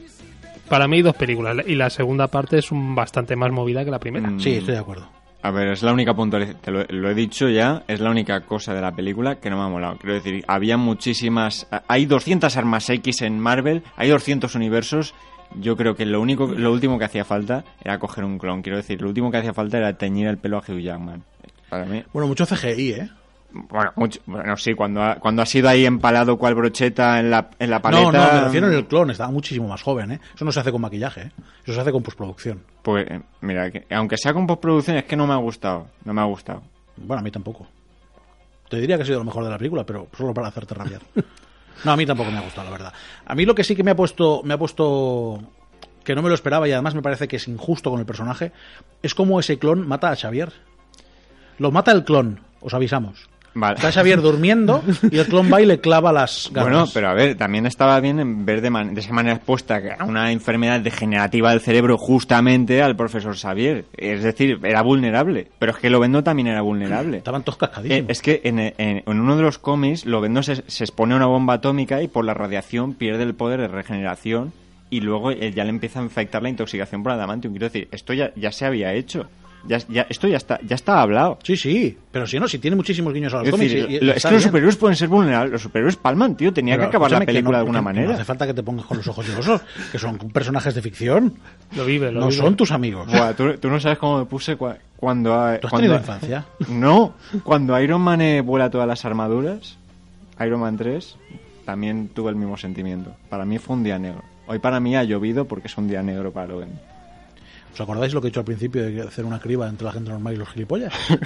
[0.68, 1.58] Para mí, dos películas.
[1.68, 4.32] Y la segunda parte es un bastante más movida que la primera.
[4.40, 5.19] Sí, estoy de acuerdo.
[5.42, 8.74] A ver, es la única puntualización, te lo, he dicho ya, es la única cosa
[8.74, 9.98] de la película que no me ha molado.
[9.98, 11.68] Quiero decir, había muchísimas...
[11.88, 15.14] Hay 200 armas X en Marvel, hay 200 universos.
[15.56, 18.62] Yo creo que lo único, lo último que hacía falta era coger un clon.
[18.62, 21.24] Quiero decir, lo último que hacía falta era teñir el pelo a Hugh Jackman.
[21.70, 22.04] Para mí.
[22.12, 23.10] Bueno, mucho CGI, ¿eh?
[23.52, 27.50] Bueno, mucho- bueno, sí, cuando ha, cuando ha sido ahí empalado cual brocheta en la,
[27.58, 28.04] en la paleta.
[28.04, 30.20] No, no, me refiero en el clon, estaba muchísimo más joven, ¿eh?
[30.36, 31.32] Eso no se hace con maquillaje, ¿eh?
[31.64, 32.62] Eso se hace con postproducción.
[32.84, 35.88] Pues, eh, mira, que- aunque sea con postproducción, es que no me ha gustado.
[36.06, 36.62] No me ha gustado.
[36.98, 37.68] Bueno, a mí tampoco.
[38.70, 41.02] Te diría que ha sido lo mejor de la película, pero solo para hacerte rabiar.
[41.86, 42.94] No, a mí tampoco me ha gustado, la verdad.
[43.26, 45.42] A mí lo que sí que me ha puesto, me ha puesto
[46.04, 48.52] que no me lo esperaba y además me parece que es injusto con el personaje,
[49.02, 50.52] es como ese clon mata a Xavier.
[51.58, 53.29] Lo mata el clon, os avisamos.
[53.54, 53.76] Vale.
[53.76, 56.72] Está Xavier durmiendo y el clon va y le clava las garras.
[56.72, 59.82] Bueno, pero a ver, también estaba bien en ver de, man- de esa manera expuesta
[60.00, 63.86] a una enfermedad degenerativa del cerebro justamente al profesor Xavier.
[63.98, 65.48] Es decir, era vulnerable.
[65.60, 67.18] Pero es que Lovendo también era vulnerable.
[67.18, 68.10] Estaban todos Eh, cascadísimos.
[68.12, 71.26] es que en, en- en uno de los cómics, Lovendo se, se expone a una
[71.26, 74.54] bomba atómica y por la radiación pierde el poder de regeneración
[74.92, 77.54] y luego ya le empieza a infectar la intoxicación por adamantium.
[77.54, 79.28] Quiero decir, esto ya, ya se había hecho.
[79.68, 81.38] Ya, ya- esto ya está, ya está hablado.
[81.44, 83.74] Sí, sí, pero si no, si tiene muchísimos guiños a los Es cómics.
[83.74, 85.52] decir, y- y lo- es que los superhéroes pueden ser vulnerables.
[85.52, 86.54] Los superhéroes palman, tío.
[86.54, 88.14] Tenía Pero que acabar la película no- de alguna que No manera.
[88.16, 91.34] hace falta que te pongas con los ojos llorosos, que son personajes de ficción.
[91.76, 92.42] Lo vive, lo No vive.
[92.42, 93.08] son tus amigos.
[93.12, 95.30] Buah, ¿tú, tú no sabes cómo me puse cua- cuando...
[95.32, 95.36] ¿Tú
[95.68, 96.46] has cuando tenido infancia?
[96.70, 99.78] No, cuando Iron Man eh, vuela todas las armaduras,
[100.40, 101.18] Iron Man 3,
[101.66, 103.14] también tuve el mismo sentimiento.
[103.30, 104.24] Para mí fue un día negro.
[104.48, 106.70] Hoy para mí ha llovido porque es un día negro para Logan.
[107.74, 110.10] ¿Os acordáis lo que he dicho al principio de hacer una criba entre la gente
[110.10, 110.94] normal y los gilipollas?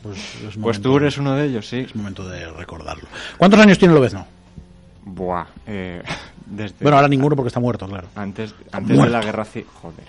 [0.00, 0.16] Pues,
[0.48, 1.78] es Pues tú eres uno de ellos, sí.
[1.80, 3.08] Es momento de recordarlo.
[3.36, 4.24] ¿Cuántos años tiene Lobezno?
[5.04, 6.00] Buah, eh,
[6.46, 6.76] desde...
[6.80, 8.06] Bueno, ahora ninguno porque está muerto, claro.
[8.14, 9.44] Antes, antes de la guerra...
[9.44, 10.06] ci- Joder.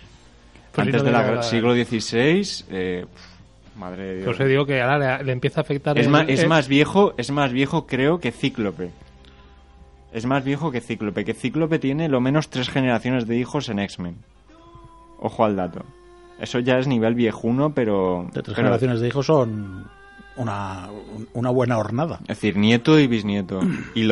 [0.72, 2.66] Pues antes de no la guerra- siglo XVI...
[2.70, 4.26] eh, pf, madre de Dios.
[4.28, 5.98] Pues os digo que ahora le, le empieza a afectar.
[5.98, 8.92] Es el- más, es el- más viejo, es más viejo creo que Cíclope.
[10.14, 13.80] Es más viejo que Cíclope, que Cíclope tiene lo menos tres generaciones de hijos en
[13.80, 14.18] X-Men.
[15.20, 15.84] Ojo al dato.
[16.40, 18.24] Eso ya es nivel viejuno, pero...
[18.28, 19.86] De tres pero- generaciones de hijos son
[20.38, 20.88] una,
[21.34, 22.20] una buena hornada.
[22.24, 23.60] Es decir, nieto y bisnieto.
[23.94, 24.04] Y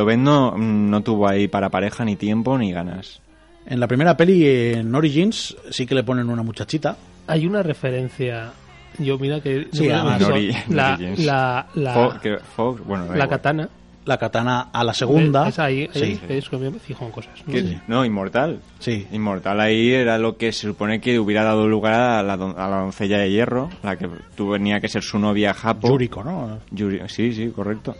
[0.58, 3.22] mm, no tuvo ahí para pareja ni tiempo ni ganas.
[3.66, 6.98] En la primera peli, en Origins, sí que le ponen una muchachita.
[7.28, 8.52] Hay una referencia.
[8.98, 9.68] Yo, mira que.
[9.72, 10.04] Sí, la,
[10.70, 12.40] la, la, que-
[12.86, 13.70] bueno, la katana.
[14.08, 15.48] La katana a la segunda.
[15.50, 17.34] Es ahí, Sí, ahí es que me fijo en cosas.
[17.46, 17.54] ¿no?
[17.54, 17.78] Que- Sí.
[17.88, 18.60] No, Inmortal.
[18.80, 19.06] sí.
[19.12, 22.68] Inmortal ahí era lo que se supone que hubiera dado lugar a la, don- a
[22.70, 25.90] la doncella de hierro, la que tenía que ser su novia Japo.
[25.90, 26.60] Yuriko, ¿no?
[26.72, 27.96] Yuri- sí, sí, correcto.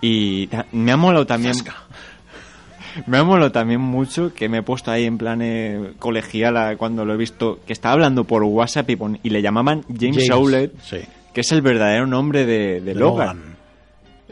[0.00, 1.54] Y me ha molado también.
[3.06, 7.06] Me ha molado también mucho que me he puesto ahí en plan eh, colegiala cuando
[7.06, 10.78] lo he visto, que estaba hablando por WhatsApp y, pon- y le llamaban James, Howlett,
[10.82, 10.98] Sí.
[11.32, 13.51] que es el verdadero nombre de, de De Logan.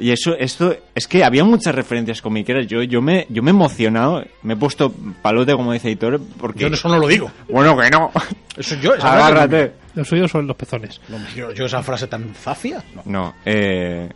[0.01, 2.67] Y eso, esto, es que había muchas referencias comiqueras.
[2.67, 6.61] Yo, yo me, yo me he emocionado, me he puesto palote como dice Editor, porque.
[6.61, 7.31] Yo eso no lo digo.
[7.49, 8.11] Bueno, que no.
[8.57, 9.73] Eso yo, esa frase Agárrate.
[9.95, 11.01] Los suyos son los pezones.
[11.09, 13.03] no- no, yo, yo esa frase tan zafia, no.
[13.05, 14.09] No, eh,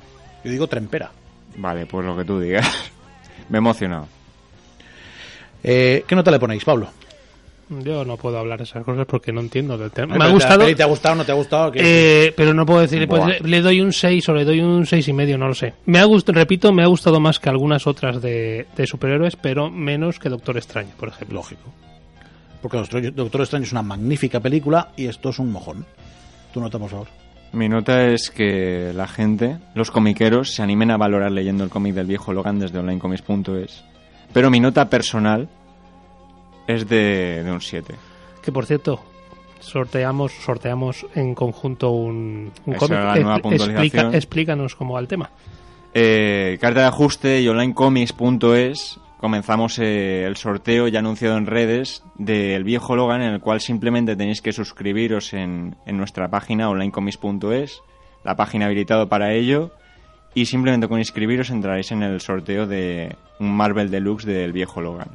[0.45, 1.11] Yo digo trempera.
[1.57, 2.67] vale, pues lo que tú digas.
[3.51, 4.09] me he emocionado.
[5.63, 6.89] Eh, ¿Qué nota le ponéis, Pablo?
[7.71, 10.15] Yo no puedo hablar de esas cosas porque no entiendo del tema.
[10.15, 10.75] Pero Me ha gustado.
[10.75, 11.73] ¿Te ha gustado no te ha gustado?
[11.73, 11.81] ¿Qué-
[12.27, 15.09] Eh, pero no puedo decir, pues, le, doy un 6 o le doy un seis
[15.09, 15.75] y medio, no lo sé.
[15.87, 19.71] Me ha gustado, repito, me ha gustado más que algunas otras de, de superhéroes, pero
[19.71, 21.37] menos que Doctor Extraño, por ejemplo.
[21.37, 21.73] Lógico.
[22.61, 25.85] Porque Doctor, Doctor Extraño es una magnífica película y esto es un mojón.
[26.53, 27.07] Tu nota, por favor.
[27.53, 31.95] Mi nota es que la gente, los comiqueros, se animen a valorar leyendo el cómic
[31.95, 33.85] del viejo Logan desde onlinecomics.es.
[34.33, 35.49] Pero mi nota personal
[36.67, 37.95] es de, de un 7.
[38.43, 39.01] Que por cierto,
[39.61, 42.99] sorteamos sorteamos en conjunto un, un cómic.
[43.63, 45.31] explica- explícanos cómo va el tema.
[45.95, 52.65] Eh, carta de ajuste y onlinecomics.es comenzamos eh, el sorteo ya anunciado en redes del
[52.65, 57.81] viejo Logan en el cual simplemente tenéis que suscribiros en, en nuestra página onlinecomics.es,
[58.25, 59.71] la página habilitada para ello
[60.35, 65.09] y simplemente con inscribiros entraréis en el sorteo de un Marvel Deluxe del viejo Logan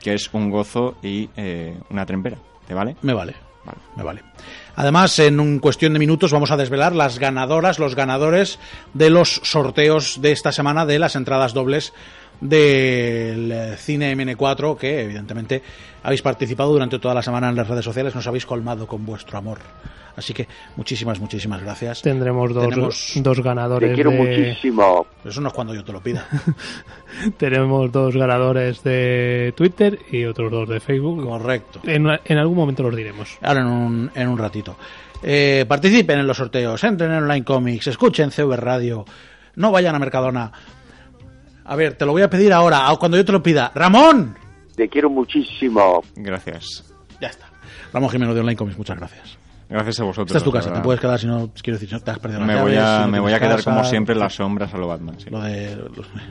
[0.00, 2.96] que es un gozo y eh, una trempera, ¿te vale?
[3.02, 3.34] Me vale.
[3.64, 3.78] Vale.
[3.96, 4.22] Me vale.
[4.76, 8.58] Además, en un cuestión de minutos vamos a desvelar las ganadoras, los ganadores
[8.94, 11.92] de los sorteos de esta semana de las entradas dobles
[12.40, 15.62] del cine MN4 que evidentemente
[16.02, 19.38] habéis participado durante toda la semana en las redes sociales, nos habéis colmado con vuestro
[19.38, 19.58] amor.
[20.16, 22.02] Así que muchísimas, muchísimas gracias.
[22.02, 25.06] Tendremos dos, Tenemos- dos ganadores Te quiero de, muchísimo.
[25.24, 26.26] Eso no es cuando yo te lo pida.
[27.36, 31.22] tenemos dos ganadores de Twitter y otros dos de Facebook.
[31.24, 31.80] Correcto.
[31.84, 33.38] En, en algún momento los diremos.
[33.42, 34.76] Ahora en un, en un ratito.
[35.22, 39.04] Eh, participen en los sorteos, entren en Online Comics, escuchen CV Radio,
[39.56, 40.52] no vayan a Mercadona.
[41.68, 43.70] A ver, te lo voy a pedir ahora, o cuando yo te lo pida.
[43.74, 44.34] ¡Ramón!
[44.74, 46.02] Te quiero muchísimo.
[46.16, 46.92] Gracias.
[47.20, 47.46] Ya está.
[47.92, 49.38] Ramón Jiménez de Online Comics, muchas gracias.
[49.68, 50.28] Gracias a vosotros.
[50.28, 52.40] Esta es tu la casa, te puedes quedar si no quiero decir, te has perdido
[52.40, 54.32] las Me voy a, si no me voy a quedar casa, como siempre en las
[54.32, 55.20] sombras a lo Batman.
[55.20, 55.28] sí.
[55.28, 55.78] Lo de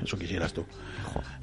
[0.03, 0.65] eso quisieras tú.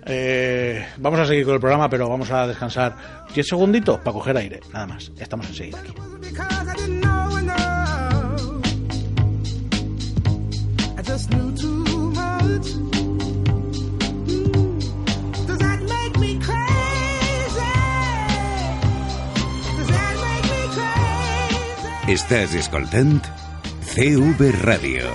[0.04, 2.96] Eh, vamos a seguir con el programa, pero vamos a descansar
[3.32, 5.12] 10 segunditos para coger aire, nada más.
[5.18, 5.94] Estamos enseguida aquí.
[11.04, 12.93] just knew too much.
[22.04, 23.14] Estàs escoltant
[23.94, 25.08] CV Ràdio.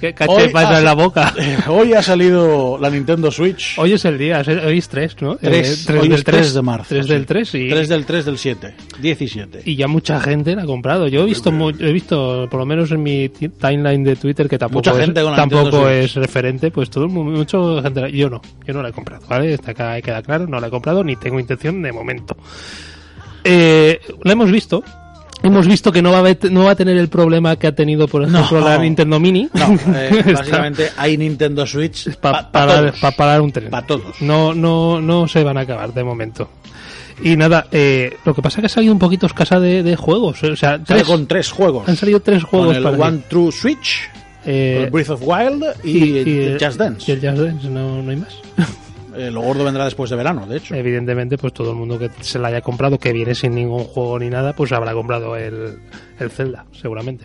[0.00, 1.34] ¿Qué caché Hoy pasa ha- en la boca?
[1.68, 3.78] Hoy ha salido la Nintendo Switch.
[3.78, 5.36] Hoy es el día, hoy es 3, ¿no?
[5.36, 6.86] Tres, Eh, tres hoy del es 3 de marzo.
[6.88, 7.12] 3 sí.
[7.12, 8.74] del 3 y, 3 del 3 del 7.
[9.00, 9.62] 17.
[9.64, 11.06] y ya mucha gente la ha comprado.
[11.08, 14.58] Yo he visto, he visto por lo menos en mi ti- timeline de Twitter, que
[14.58, 18.00] tampoco, Mucha es, gente con la tampoco es referente, pues todo mucha gente.
[18.00, 19.52] la- Yo no, yo no la he comprado, ¿vale?
[19.52, 22.36] Está acá, queda claro, no la he comprado ni tengo intención de momento.
[23.44, 24.82] Eh, la hemos visto.
[25.42, 27.74] Hemos visto que no va, a haber- no va a tener el problema que ha
[27.74, 28.68] tenido, por ejemplo, No.
[28.68, 29.48] la Nintendo Mini.
[29.54, 33.00] No, eh, básicamente hay Nintendo Switch para para parar, todos.
[33.00, 33.70] pa parar un tren.
[33.70, 34.20] Pa' todos.
[34.20, 36.50] No, no, no se van a acabar de momento.
[37.22, 39.96] Y nada, eh, lo que pasa es que ha salido un poquito escasa de, de
[39.96, 40.42] juegos.
[40.42, 41.88] O sea, Sale tres- con tres juegos.
[41.88, 44.08] han salido tres Con juegos el para One True Switch,
[44.46, 47.10] eh, el Breath of Wild y, el Just Dance.
[47.10, 48.34] y el Just Dance, no, no hay más.
[49.26, 50.74] Eh, lo gordo vendrá después de verano, de hecho.
[50.74, 54.18] Evidentemente, pues todo el mundo que se la haya comprado, que viene sin ningún juego
[54.18, 55.78] ni nada, pues habrá comprado el,
[56.18, 57.24] el Zelda, seguramente.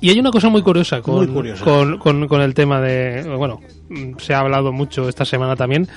[0.00, 1.62] Y hay una cosa muy curiosa con, Muy curiosa.
[1.64, 3.22] con, con- con el tema de.
[3.36, 3.60] Bueno,
[4.18, 5.88] se ha hablado mucho esta semana también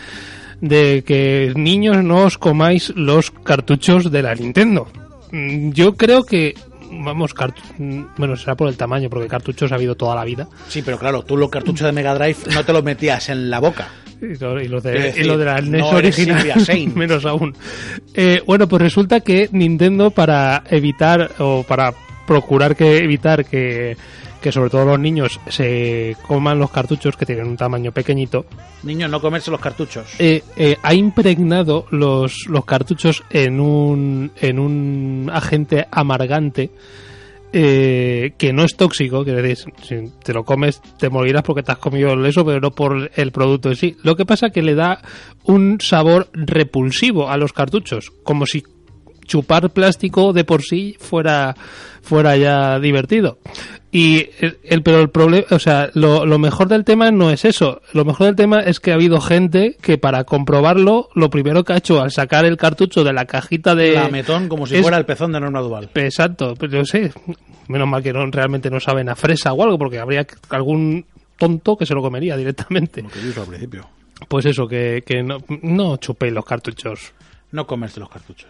[0.60, 4.88] de que niños no os comáis los cartuchos de la Nintendo.
[5.32, 6.54] Mm, Yo creo que.
[6.96, 7.34] Vamos,
[7.80, 10.48] mm, bueno, será por el tamaño, porque cartuchos ha habido toda la vida.
[10.67, 13.60] Sí, pero claro, tú los cartuchos de Mega Drive no te los metías en la
[13.60, 13.88] boca.
[14.24, 16.48] Y lo, y lo Quiero de, decir, y lo de la NES no original,
[16.96, 17.54] menos aún.
[18.14, 21.94] Eh, bueno, pues resulta que Nintendo para evitar o para
[22.26, 23.98] procurar que evitar que,
[24.42, 28.46] que sobre todo los niños se coman los cartuchos que tienen un tamaño pequeñito,
[28.84, 30.06] Niños, no comerse los cartuchos.
[30.20, 36.70] eh, eh, ha impregnado los, los cartuchos en un, en un agente amargante
[37.56, 41.72] eh, que no es tóxico, que decir, si te lo comes te morirás porque te
[41.72, 43.96] has comido eso, pero no por el producto en sí.
[44.04, 45.02] Lo que pasa que le da
[45.44, 48.63] un sabor repulsivo a los cartuchos, como si
[49.26, 51.56] chupar plástico de por sí fuera
[52.02, 53.38] fuera ya divertido
[53.92, 57.46] y el, el- pero el problema o sea lo, lo mejor del tema no es
[57.46, 61.64] eso lo mejor del tema es que ha habido gente que para comprobarlo lo primero
[61.64, 64.82] que ha hecho al sacar el cartucho de la cajita de Lametón como si es-
[64.82, 65.90] fuera el pezón de Norma Duval.
[65.96, 67.12] exacto pero yo sé
[67.70, 71.06] menos mal que no realmente no saben a fresa o algo porque habría algún
[71.38, 73.88] tonto que se lo comería directamente Lo que hice al principio.
[74.28, 77.14] pues eso que, que no, no chupéis los cartuchos
[77.54, 78.50] No comerse los cartuchos.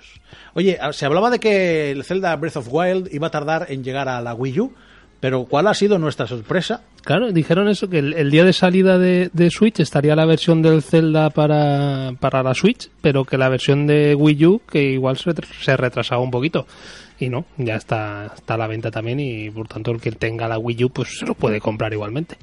[0.53, 3.83] Oye, ah, se hablaba de que el Zelda Breath of Wild iba a tardar en
[3.83, 4.73] llegar a la Wii U,
[5.19, 6.83] pero ¿cuál ha sido nuestra sorpresa?
[7.03, 11.29] Claro, dijeron eso, que el, día de salida de, Switch estaría la versión del Zelda
[11.31, 15.75] para, para la Switch, pero que la versión de Wii U, que igual se, se
[15.75, 16.65] retrasaba un poquito.
[17.19, 20.47] Y no, ya está, está a la venta también y por tanto el que tenga
[20.47, 22.37] la Wii U pues se lo puede comprar igualmente.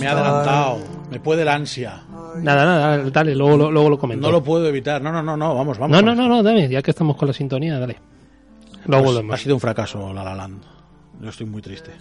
[0.00, 0.78] Me ha adelantado,
[1.10, 2.02] me puede la ansia.
[2.36, 4.26] Nada, nada, dale, luego, lo- luego lo comento.
[4.26, 5.02] No lo puedo evitar.
[5.02, 5.94] No, no, no, no, vamos, vamos.
[5.94, 7.98] no, no, no, no, dame, ya que estamos con la sintonía, dale.
[8.86, 9.34] Luego Pues volvemos.
[9.34, 10.62] ha sido un fracaso La La Land.
[11.20, 11.92] Yo estoy muy triste.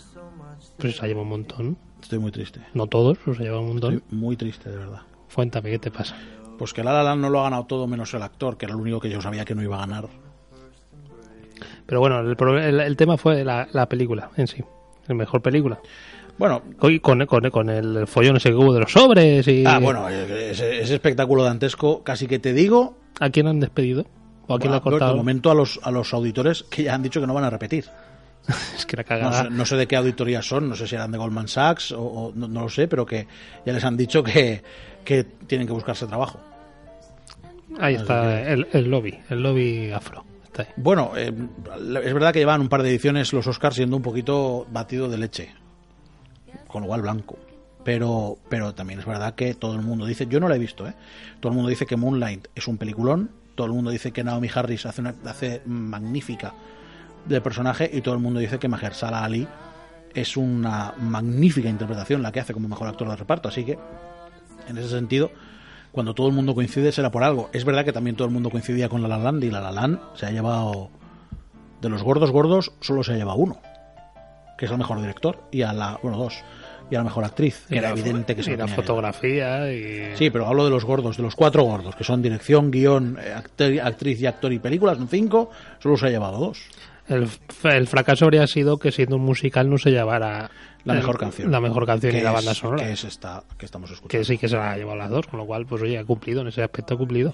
[0.78, 1.78] Pues se ha llevado un montón.
[2.02, 2.62] Estoy muy triste.
[2.74, 3.94] No todos, pero se ha llevado un montón.
[3.96, 5.02] Estoy muy triste, de verdad.
[5.36, 6.16] Cuéntame, ¿qué te pasa?
[6.58, 8.74] Pues que La La Land no lo ha ganado todo menos el actor, que era
[8.74, 10.06] el único que yo sabía que no iba a ganar.
[11.86, 14.64] Pero bueno, el, el- el tema fue la, la película en sí.
[15.08, 15.80] La mejor película.
[16.38, 19.64] Bueno, Hoy con, con, con el follón ese que hubo de los sobres y...
[19.66, 24.06] ah, bueno, eh, ese, ese espectáculo dantesco, casi que te digo, ¿A quién han despedido?
[24.48, 25.16] ¿O a quién bueno, de cortado?
[25.16, 27.86] momento a los, a los auditores que ya han dicho que no van a repetir.
[28.76, 29.44] Es que la No cagada...
[29.44, 32.02] sé, no sé de qué auditorías son, no sé si eran de Goldman Sachs o,
[32.02, 33.28] o no, no lo sé, pero que
[33.66, 34.64] ya les han dicho que,
[35.06, 36.40] que tienen que buscarse trabajo.
[37.80, 40.26] Ahí está el, el lobby, el lobby afro.
[40.76, 41.32] Bueno, eh,
[42.04, 45.18] es verdad que llevan un par de ediciones los Oscars siendo un poquito batido de
[45.18, 45.54] leche,
[46.72, 47.38] con lo cual blanco.
[47.84, 50.88] Pero, pero también es verdad que todo el mundo dice, yo no la he visto,
[50.88, 50.94] ¿eh?
[51.40, 54.50] todo el mundo dice que Moonlight es un peliculón, todo el mundo dice que Naomi
[54.54, 56.54] Harris hace una hace magnífica
[57.26, 59.48] de personaje y todo el mundo dice que Mahershala Ali
[60.14, 63.80] es una magnífica interpretación la que hace como mejor actor de reparto, así que
[64.68, 65.32] en ese sentido
[65.92, 67.50] cuando todo el mundo coincide será por algo.
[67.52, 69.72] Es verdad que también todo el mundo coincidía con La La Land y La La
[69.72, 70.90] Land se ha llevado
[71.82, 73.60] de los gordos gordos solo se ha llevado uno,
[74.58, 76.44] que es el mejor director y a la bueno dos
[76.92, 77.66] y a la mejor actriz.
[77.70, 80.16] Y Era la- evidente que se y la fotografía y...
[80.18, 83.34] Sí, pero hablo de los gordos, de los cuatro gordos, que son dirección, guion, eh,
[83.34, 85.50] actor- actriz y actor y películas, son cinco,
[85.80, 86.60] solo se ha llevado dos.
[87.08, 90.50] El, fracaso habría sido que siendo un musical no se llevara
[90.86, 91.52] La el- mejor canción.
[91.52, 92.86] La mejor canción y la banda sonora.
[92.86, 94.10] Que es esta que estamos escuchando.
[94.20, 96.04] que sí que se la ha llevado las dos, con lo cual, pues oye, ha
[96.06, 97.34] cumplido en ese aspecto, ha cumplido.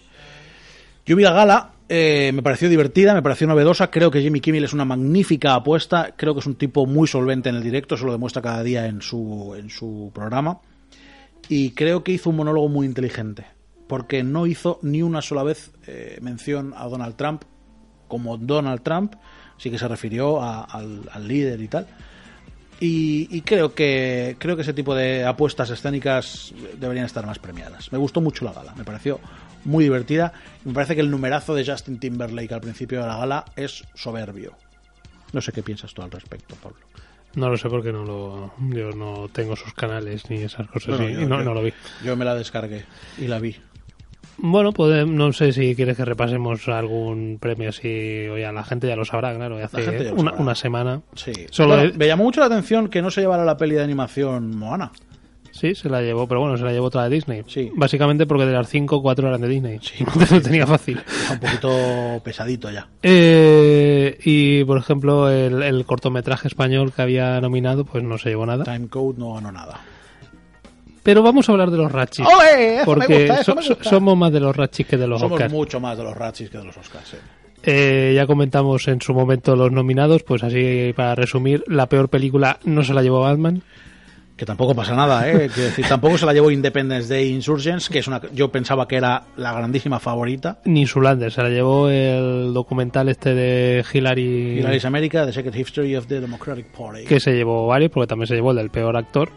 [1.08, 3.90] Yo vi la gala, eh, me pareció divertida, me pareció novedosa.
[3.90, 6.14] Creo que Jimmy Kimmel es una magnífica apuesta.
[6.18, 8.88] Creo que es un tipo muy solvente en el directo, se lo demuestra cada día
[8.88, 10.60] en su, en su programa.
[11.48, 13.46] Y creo que hizo un monólogo muy inteligente,
[13.88, 17.44] porque no hizo ni una sola vez eh, mención a Donald Trump
[18.10, 19.16] como Donald Trump,
[19.58, 21.88] sí que se refirió al líder y tal.
[22.82, 27.94] Y, y creo que creo que ese tipo de apuestas escénicas deberían estar más premiadas.
[27.94, 29.22] Me gustó mucho la gala, me pareció
[29.68, 30.34] muy divertida.
[30.66, 33.84] y Me parece que el numerazo de Justin Timberlake al principio de la gala es
[33.94, 34.54] soberbio.
[35.34, 36.78] No sé qué piensas tú al respecto, Pablo.
[37.36, 41.10] No lo sé porque no lo, yo no tengo sus canales ni esas cosas Bueno,
[41.10, 41.74] y- yo- no, yo- no lo vi.
[42.04, 42.86] Yo me la descargué
[43.20, 43.56] y la vi.
[44.40, 48.96] Bueno, pues no sé si quieres que repasemos algún premio así, oye, la gente ya
[48.96, 51.02] lo sabrá, claro, hace una, semana.
[51.16, 51.32] Sí.
[51.50, 53.84] Solo Bueno, de- Me llamó mucho la atención que no se llevara la peli de
[53.84, 54.92] animación Moana.
[55.60, 57.42] Sí, se la llevó, pero bueno, se la llevó toda de Disney.
[57.48, 57.72] Sí.
[57.76, 59.80] Básicamente porque de las 5, 4 eran de Disney.
[60.00, 60.98] Entonces lo tenía fácil.
[61.08, 62.88] Está un poquito pesadito ya.
[63.04, 68.46] Eh, y por ejemplo, el, el cortometraje español que había nominado, pues no se llevó
[68.46, 68.64] nada.
[68.64, 69.80] Time Code no ganó nada.
[71.04, 72.26] Pero vamos a hablar de los Ratchis.
[72.28, 73.90] Eso me Porque gusta, eso so- me gusta.
[73.90, 75.54] somos más de los Ratchis que de los Somos Oscars.
[75.54, 77.14] mucho más de los Ratchis que de los Oscars.
[77.14, 77.18] eh.
[77.64, 82.60] Eh, ya comentamos en su momento los nominados, pues así para resumir, la peor película
[82.66, 83.64] no se la llevó Batman.
[84.38, 85.50] Que tampoco pasa nada, ¿eh?
[85.54, 88.22] Quiero decir, tampoco se la llevó Independence Day Insurgents, que es una.
[88.34, 90.60] Yo pensaba que era la grandísima favorita.
[90.66, 95.96] Ni Zulander, se la llevó el documental este de Hillary, Hillary's America, The Secret History
[95.96, 97.06] of the Democratic Party.
[97.06, 99.32] que se llevó varios, porque también se llevó el del peor actor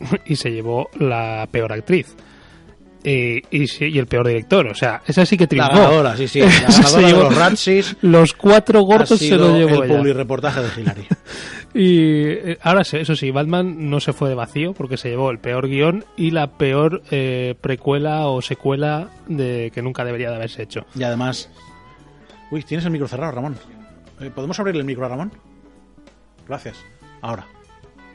[0.26, 2.14] y se llevó la peor actriz.
[3.08, 5.72] Y, y, y el peor director, o sea, esa sí que La triunfó.
[5.74, 6.40] ganadora, sí, sí.
[6.40, 9.96] La se de los Ratchis Los cuatro gordos se lo llevó el ella.
[9.98, 11.06] publireportaje de Hillary.
[11.78, 15.30] Y eh, ahora sí, eso sí, Batman no se fue de vacío porque se llevó
[15.30, 20.36] el peor guion y la peor eh, precuela o secuela de que nunca debería de
[20.36, 20.86] haberse hecho.
[20.94, 21.50] Y además.
[22.50, 23.56] Uy, tienes el micro cerrado, Ramón.
[24.20, 25.32] Eh, ¿Podemos abrirle el micro a Ramón?
[26.48, 26.76] Gracias.
[27.20, 27.46] Ahora.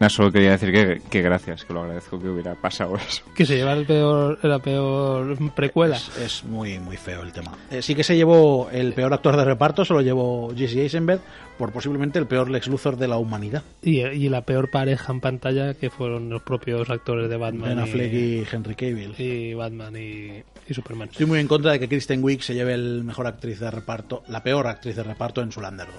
[0.01, 3.23] No, solo quería decir que, que gracias, que lo agradezco que hubiera pasado eso.
[3.35, 5.95] Que se lleva el peor, la peor precuela.
[5.95, 7.55] Es, es muy, muy feo el tema.
[7.69, 11.21] Eh, sí que se llevó el peor actor de reparto, se lo llevó Jesse Eisenberg
[11.57, 13.61] por posiblemente el peor Lex Luthor de la humanidad.
[13.83, 17.69] Y, y la peor pareja en pantalla que fueron los propios actores de Batman.
[17.69, 19.13] Ben y- Affleck y Henry Cavill.
[19.19, 21.09] y Batman y, y Superman.
[21.11, 24.23] Estoy muy en contra de que Kristen Wiig se lleve el mejor actriz de reparto,
[24.29, 25.95] la peor actriz de reparto en Zulander 2.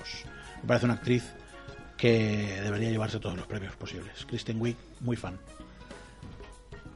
[0.63, 1.33] Me parece una actriz
[2.03, 4.25] que debería llevarse todos los premios posibles.
[4.27, 5.39] Kristen Wiig, muy fan.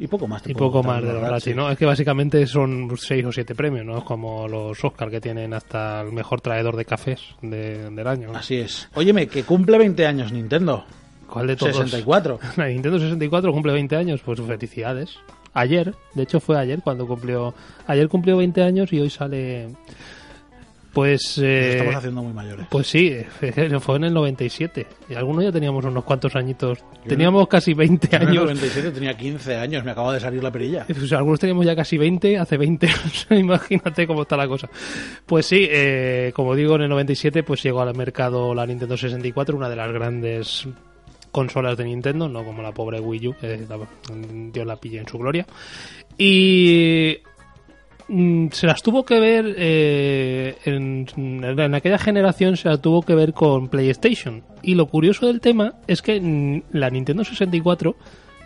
[0.00, 0.42] Y poco más.
[0.48, 1.22] Y poco más de los.
[1.22, 1.70] Razzies, ¿no?
[1.70, 4.04] Es que básicamente son seis o siete premios, ¿no?
[4.04, 8.32] Como los Oscar que tienen hasta el mejor traidor de cafés de- del año.
[8.32, 8.38] ¿no?
[8.38, 8.88] Así es.
[8.94, 10.84] Óyeme, que cumple 20 años Nintendo.
[11.30, 11.76] ¿Cuál de todos?
[11.76, 12.40] 64.
[12.56, 15.18] La Nintendo 64 cumple 20 años, pues felicidades.
[15.54, 17.54] Ayer, de hecho fue ayer cuando cumplió.
[17.86, 19.68] Ayer cumplió 20 años y hoy sale.
[20.96, 21.36] Pues.
[21.36, 22.66] Eh, estamos haciendo muy mayores.
[22.70, 23.14] Pues sí,
[23.80, 24.86] fue en el 97.
[25.10, 26.78] Y algunos ya teníamos unos cuantos añitos.
[27.06, 28.44] Teníamos casi 20 Yo en el años.
[28.44, 30.86] 97 tenía 15 años, me acaba de salir la perilla.
[30.88, 34.70] Pues algunos teníamos ya casi 20, hace 20 años, imagínate cómo está la cosa.
[35.26, 39.54] Pues sí, eh, como digo, en el 97 pues llegó al mercado la Nintendo 64,
[39.54, 40.66] una de las grandes
[41.30, 43.78] consolas de Nintendo, no como la pobre Wii U, que la-
[44.50, 45.44] Dios la pille en su gloria.
[46.16, 47.18] Y
[48.08, 53.14] mm, se las tuvo que ver eh, en, en aquella generación se las tuvo que
[53.14, 57.96] ver con PlayStation y lo curioso del tema es que mm, la Nintendo 64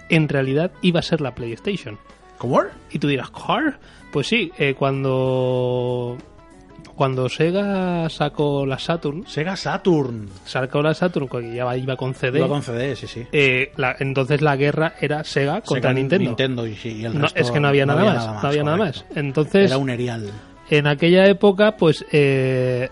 [0.08, 1.98] en realidad iba a ser la PlayStation
[2.38, 2.62] ¿Cómo?
[2.90, 3.78] y tú dirás ¿Car?
[4.12, 6.16] pues sí eh, cuando
[7.01, 10.28] cuando Sega sacó la Saturn Sega Saturn.
[10.44, 13.26] sacó la Saturn que ya iba con CD Iba con CD, sí, sí.
[13.32, 16.74] eh, la- entonces la guerra era Sega contra Sega, Nintendo, Nintendo y,
[17.07, 19.78] el No, resto es que no había nada más, no había nada más entonces Era
[19.78, 20.30] un erial.
[20.68, 22.90] en aquella época, pues eh,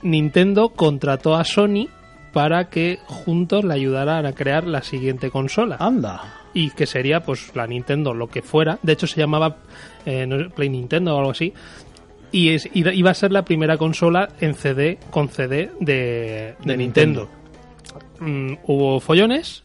[0.00, 1.88] Nintendo contrató a Sony
[2.32, 5.76] para que juntos le ayudaran a crear la siguiente consola.
[5.78, 6.40] Anda.
[6.56, 8.78] Y que sería, pues, la Nintendo, lo que fuera.
[8.82, 9.56] De hecho, se llamaba
[10.06, 11.52] eh, Play Nintendo o algo así.
[12.34, 16.56] Y es, iba iba a ser la primera consola en CD, con CD de, de
[16.64, 17.28] De Nintendo.
[18.18, 19.62] Mm, hubo follones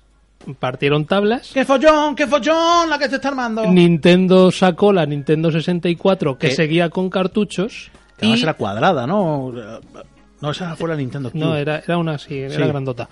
[0.60, 1.52] partieron tablas.
[1.54, 3.66] ¡Qué follón, qué follón la que te está armando!
[3.66, 6.56] Nintendo sacó la Nintendo 64 que ¿Qué?
[6.56, 7.92] seguía con cartuchos.
[8.18, 9.52] Que y- era cuadrada, ¿no?
[10.42, 11.40] No, esa fue la Nintendo Cube.
[11.42, 12.62] No, era, era una así, era Sí.
[12.62, 13.10] grandota.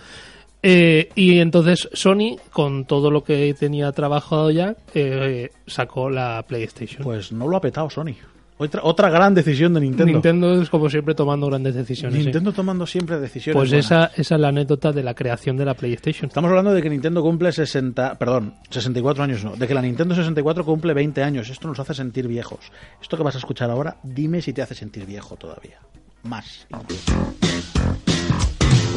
[0.63, 7.03] Eh, y entonces Sony, con todo lo que tenía trabajado ya, eh, sacó la PlayStation.
[7.03, 8.13] Pues no lo ha petado Sony.
[8.59, 10.11] Otra, otra gran decisión de Nintendo.
[10.11, 12.23] Nintendo es como siempre tomando grandes decisiones.
[12.23, 13.55] Nintendo tomando siempre decisiones.
[13.55, 13.85] Pues buenas.
[13.85, 16.27] esa, esa es la anécdota de la creación de la PlayStation.
[16.27, 20.15] Estamos hablando de que Nintendo cumple 60, perdón, 64 años no, de que la Nintendo
[20.15, 21.49] 64 cumple 20 años.
[21.49, 22.71] Esto nos hace sentir viejos.
[22.99, 25.79] Esto que vas a escuchar ahora, dime si te hace sentir viejo todavía.
[26.23, 26.65] Más.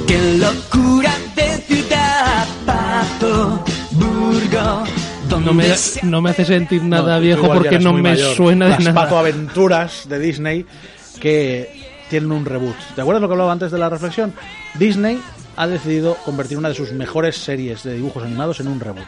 [0.06, 4.84] Qué locura de ciudad, Pato, Burgo,
[5.38, 5.64] No me,
[6.02, 8.34] no me hace sentir nada No, viejo porque no me mayor.
[8.34, 9.02] suena de Las nada.
[9.02, 10.66] Pato Aventuras de Disney
[11.20, 11.70] que
[12.10, 12.74] tienen un reboot.
[12.94, 14.32] ¿Te acuerdas lo que hablaba antes de la reflexión?
[14.74, 15.20] Disney
[15.56, 19.06] ha decidido convertir una de sus mejores series de dibujos animados en un reboot.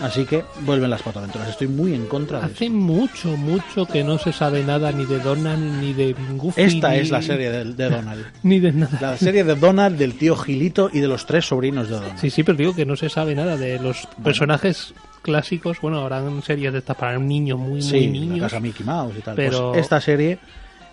[0.00, 1.48] Así que vuelven las Pato Aventuras.
[1.50, 2.54] Estoy muy en contra de eso.
[2.56, 6.60] Hace mucho, mucho que no se sabe nada ni de Donald, ni de Goofy.
[6.60, 8.26] Esta ni- es la serie de, de Donald.
[8.42, 8.98] Ni de nada.
[9.00, 12.18] La serie de Donald, del tío Gilito y de los tres sobrinos de Donald.
[12.18, 14.92] Sí, sí, pero digo que no se sabe nada de los personajes
[15.22, 15.80] clásicos.
[15.80, 18.40] Bueno, habrán series de estas para niños muy, muy Sí, la niños.
[18.40, 19.36] casa Mickey Mouse y tal.
[19.36, 20.38] Pero- Pues esta serie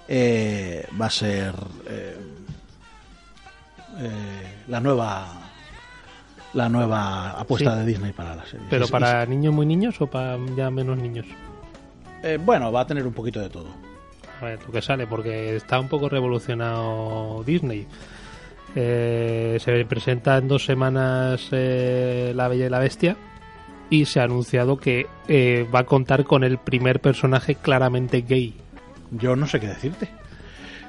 [0.07, 1.53] eh, va a ser
[1.87, 2.17] eh,
[3.99, 5.27] eh, la nueva
[6.53, 7.79] la nueva apuesta Sí.
[7.79, 8.65] de Disney para la serie.
[8.71, 11.25] Pero Es- para niños muy niños o para ya menos niños.
[12.23, 13.67] eh, bueno, va a tener un poquito de todo.
[14.41, 17.85] A ver, lo que sale, porque está un poco revolucionado Disney.
[18.75, 23.15] Eh, se presenta en dos semanas eh, La Bella y la Bestia
[23.89, 28.53] y se ha anunciado que eh, va a contar con el primer personaje claramente gay.
[29.11, 30.09] Yo no sé qué decirte.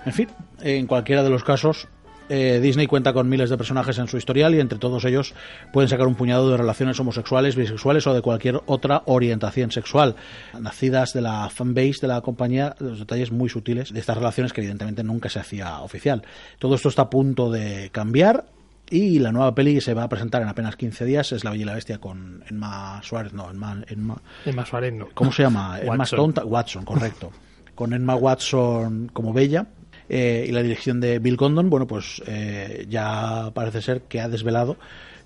[0.05, 0.29] En fin,
[0.61, 1.89] en cualquiera de los casos,
[2.33, 5.35] eh, Disney cuenta con miles de personajes en su historial y entre todos ellos
[5.73, 10.15] pueden sacar un puñado de relaciones homosexuales, bisexuales o de cualquier otra orientación sexual,
[10.59, 14.61] nacidas de la fanbase de la compañía, los detalles muy sutiles de estas relaciones que
[14.61, 16.23] evidentemente nunca se hacía oficial.
[16.61, 18.45] Todo esto está a punto de cambiar
[18.91, 21.51] y la nueva peli que se va a presentar en apenas 15 días es La
[21.51, 25.09] Bella y la Bestia con Emma Suárez, no, Emma, Emma, Emma Suárez no.
[25.15, 25.79] ¿Cómo se llama?
[25.81, 26.31] Emma Watson.
[26.31, 27.31] Stone, Watson, correcto.
[27.75, 29.67] Con Emma Watson como Bella
[30.09, 34.29] eh, y la dirección de Bill Condon, bueno, pues eh, ya parece ser que ha
[34.29, 34.77] desvelado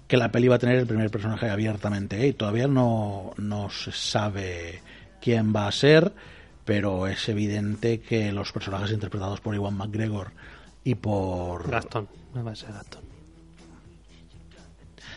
[0.06, 2.34] que la peli va a tener el primer personaje abiertamente gay.
[2.34, 4.82] Todavía no, no se sabe
[5.22, 6.12] quién va a ser,
[6.66, 10.32] pero es evidente que los personajes interpretados por Iwan McGregor
[10.84, 11.70] y por...
[11.70, 12.08] Gastón.
[12.34, 12.70] No va a ser.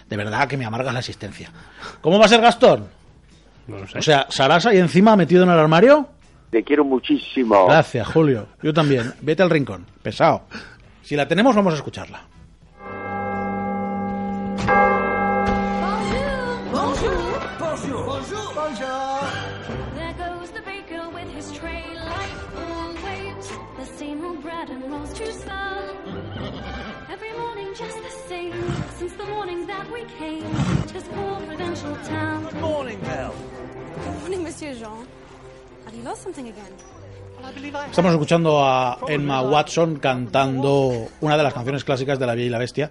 [0.10, 1.52] De verdad que me amargas la existencia.
[2.02, 2.88] ¿Cómo va a ser Gastón?
[3.68, 4.00] No lo sé.
[4.00, 6.08] O sea, Sarasa y encima metido en el armario.
[6.50, 7.68] Te quiero muchísimo.
[7.68, 8.48] Gracias, Julio.
[8.64, 9.14] Yo también.
[9.22, 9.86] Vete al rincón.
[10.02, 10.44] Pesado.
[11.02, 12.22] Si la tenemos, vamos a escucharla.
[29.92, 30.44] We came
[30.88, 32.44] to this poor provincial town.
[32.44, 33.34] Good morning, Belle.
[34.04, 35.06] Good morning, Monsieur Jean.
[35.86, 36.74] Have you lost something again?
[37.92, 42.50] Estamos escuchando a Emma Watson cantando una de las canciones clásicas de La Bella y
[42.50, 42.90] la Bestia,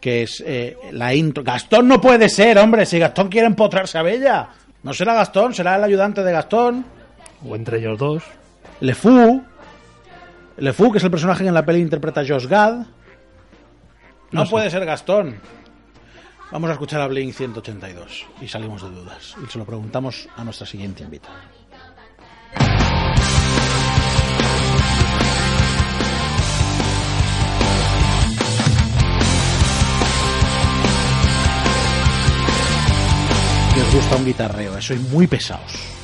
[0.00, 1.44] que es eh, la intro.
[1.44, 2.86] Gastón no puede ser, hombre.
[2.86, 4.48] Si Gastón quiere empotrarse a Bella.
[4.82, 6.84] No será Gastón, será el ayudante de Gastón.
[7.48, 8.24] O entre ellos dos.
[8.80, 9.42] Le Fou.
[10.56, 12.74] Le Fou, que es el personaje que en la peli interpreta Josh Gad.
[12.74, 12.86] No,
[14.32, 14.50] No sé.
[14.50, 15.36] puede ser Gastón.
[16.50, 19.34] Vamos a escuchar a Blink 182 y salimos de dudas.
[19.44, 21.50] Y se lo preguntamos a nuestra siguiente invitada.
[33.76, 36.03] Os gusta un guitarreo, eh, sois muy pesados.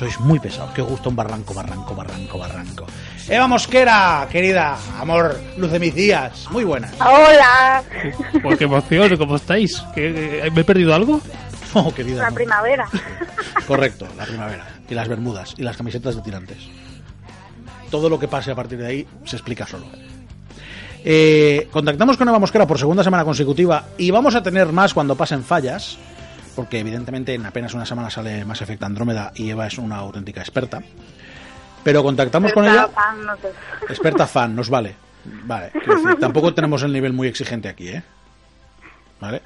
[0.00, 0.72] Sois muy pesados.
[0.72, 2.86] Que os gusta un barranco, barranco, barranco, barranco.
[3.28, 6.90] Eva Mosquera, querida, amor, luz de mis días, muy buenas.
[7.00, 7.82] Hola,
[8.42, 9.84] Pues qué emoción, ¿cómo estáis?
[9.94, 11.20] ¿Qué- qué- ¿Me he perdido algo?
[11.74, 12.22] Oh, querida.
[12.22, 12.34] la no.
[12.34, 12.88] primavera.
[13.68, 14.66] Correcto, la primavera.
[14.88, 16.56] Y las bermudas y las camisetas de tirantes.
[17.92, 19.86] Todo lo que pase a partir de ahí se explica solo.
[21.04, 25.14] Eh, contactamos con Eva Mosquera por segunda semana consecutiva y vamos a tener más cuando
[25.14, 25.96] pasen fallas,
[26.60, 30.42] porque evidentemente en apenas una semana sale Mass Effect Andrómeda y Eva es una auténtica
[30.42, 30.82] experta.
[31.82, 33.48] Pero contactamos con ella, fan, no sé.
[33.88, 34.94] experta fan, nos vale.
[35.44, 38.02] Vale, decir, tampoco tenemos el nivel muy exigente aquí, ¿eh?
[39.22, 39.40] ¿Vale?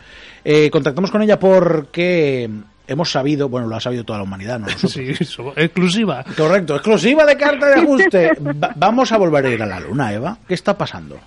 [0.45, 2.51] Eh, contactamos con ella porque
[2.89, 4.67] hemos sabido, bueno, lo ha sabido toda la humanidad, ¿no?
[4.67, 4.93] Nosotros.
[4.93, 5.15] Sí,
[5.55, 6.25] exclusiva.
[6.37, 8.33] Correcto, exclusiva de carta de ajuste.
[8.61, 10.37] Va- vamos a volver a ir a la luna, Eva.
[10.49, 11.21] ¿Qué está pasando?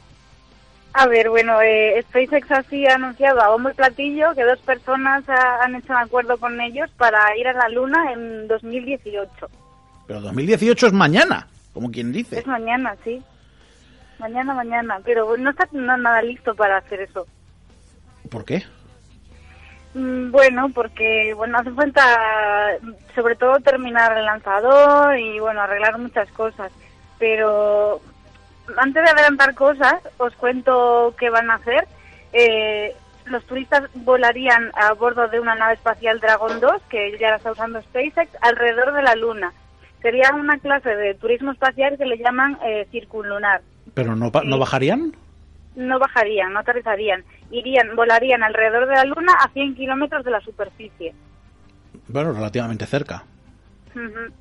[1.00, 5.24] A ver, bueno, eh, SpaceX así ha anunciado a bombo y platillo que dos personas
[5.30, 9.48] ha- han hecho un acuerdo con ellos para ir a la Luna en 2018.
[10.08, 12.40] Pero 2018 es mañana, como quien dice.
[12.40, 13.22] Es mañana, sí.
[14.18, 15.00] Mañana, mañana.
[15.06, 17.28] Pero no está no, nada listo para hacer eso.
[18.32, 18.64] ¿Por qué?
[19.94, 22.02] Mm, Bueno, porque bueno hace falta
[23.14, 26.72] sobre todo terminar el lanzador y bueno arreglar muchas cosas.
[27.20, 28.02] Pero
[28.76, 31.88] antes de adelantar cosas, os cuento qué van a hacer.
[32.34, 32.96] Eh,
[33.26, 37.52] los turistas volarían a bordo de una nave espacial Dragon 2, que ya la está
[37.52, 39.54] usando SpaceX, alrededor de la Luna.
[40.02, 43.62] Sería una clase de turismo espacial que le llaman eh, circunlunar.
[43.94, 45.14] ¿Pero no, no bajarían?
[45.76, 47.24] No bajarían, no aterrizarían.
[47.52, 51.14] Irían, volarían alrededor de la Luna a 100 kilómetros de la superficie.
[52.08, 53.24] Bueno, relativamente cerca.
[53.96, 54.34] Ujú.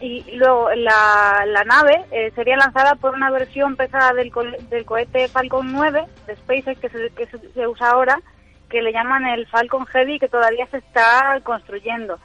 [0.00, 4.84] Y luego la, la nave eh, sería lanzada por una versión pesada del, co- del
[4.84, 8.20] cohete Falcon 9 de SpaceX que, se, que se, usa ahora,
[8.70, 12.18] que le llaman el Falcon Heavy, que todavía se está construyendo.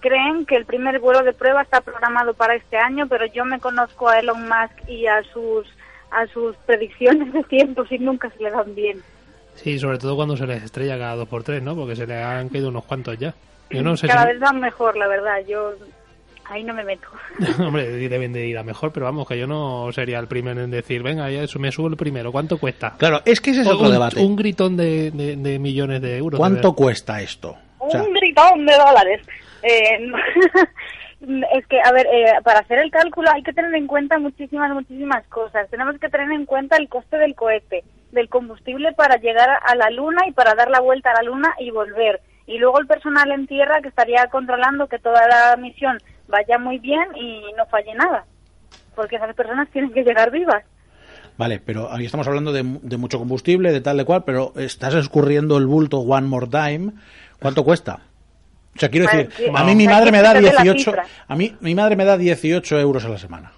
[0.00, 3.60] Creen que el primer vuelo de prueba está programado para este año, pero yo me
[3.60, 5.66] conozco a Elon Musk y a sus
[6.10, 9.02] a sus predicciones de tiempos y nunca se le dan bien.
[9.56, 11.76] Sí, sobre todo cuando se les estrella cada dos por tres, ¿no?
[11.76, 13.34] Porque se le han caído unos cuantos ya.
[13.68, 14.28] Yo no sé Cada si...
[14.28, 15.40] vez van mejor, la verdad.
[15.46, 15.74] Yo
[16.48, 17.08] ahí no me meto.
[17.58, 20.70] Hombre, deben de ir a mejor, pero vamos, que yo no sería el primero en
[20.70, 22.32] decir, venga, ya me subo el primero.
[22.32, 22.94] ¿Cuánto cuesta?
[22.98, 24.20] Claro, es que ese es O otro un, debate.
[24.20, 26.38] Un gritón de, de- de millones de euros.
[26.38, 27.56] ¿Cuánto de- cuesta esto?
[27.78, 29.20] O sea, un gritón de dólares.
[29.62, 29.98] Eh,
[31.52, 34.72] es que, a ver, eh, para hacer el cálculo hay que tener en cuenta muchísimas,
[34.72, 35.68] muchísimas cosas.
[35.70, 39.90] Tenemos que tener en cuenta el coste del cohete, del combustible para llegar a la
[39.90, 42.20] Luna y para dar la vuelta a la Luna y volver.
[42.46, 45.98] Y luego el personal en tierra que estaría controlando que toda la misión
[46.28, 48.24] vaya muy bien y no falle nada.
[48.94, 50.64] Porque esas personas tienen que llegar vivas.
[51.36, 54.94] Vale, pero ahí estamos hablando de, de mucho combustible, de tal de cual, pero estás
[54.94, 56.92] escurriendo el bulto one more time.
[57.40, 58.00] ¿Cuánto cuesta?
[58.74, 61.04] O sea, quiero Vale, decir, a mí mi madre me da meterle la 18, cifra.
[61.26, 63.52] a mí mi madre me da 18 euros a la semana.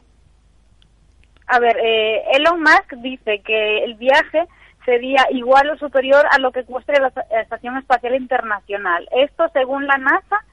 [1.47, 4.47] A ver, eh, Elon Musk dice que el viaje
[4.85, 7.13] sería igual o superior a lo que cueste la
[7.43, 9.09] Estación Espacial Internacional.
[9.17, 10.45] Esto, según la NASA,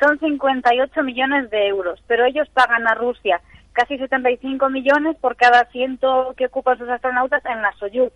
[0.00, 3.40] son 58 millones de euros, pero ellos pagan a Rusia
[3.76, 8.12] casi 75 millones por cada asiento que ocupan sus astronautas en la Soyuz.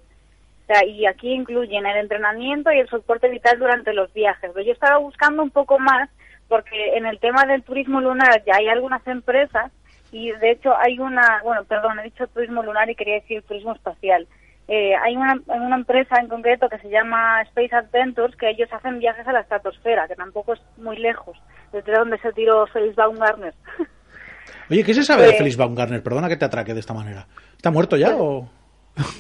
[0.87, 4.51] Y aquí incluyen el entrenamiento y el soporte vital durante los viajes.
[4.55, 6.09] Pero yo estaba buscando un poco más
[6.49, 9.71] porque en el tema del turismo lunar ya hay algunas empresas
[10.13, 13.75] y de hecho hay una, bueno, perdón, he dicho turismo lunar y quería decir turismo
[13.75, 14.27] espacial.
[14.73, 19.01] Eh, hay una, una empresa en concreto que se llama Space Adventures que ellos hacen
[19.01, 21.37] viajes a la estratosfera, que tampoco es muy lejos,
[21.73, 23.53] desde donde se tiró Felix Baumgartner.
[24.71, 26.03] Oye, ¿qué se sabe de Eh, Félix Baumgartner?
[26.05, 27.27] Perdona que te atraque de esta manera.
[27.57, 28.49] ¿Está muerto ya o...?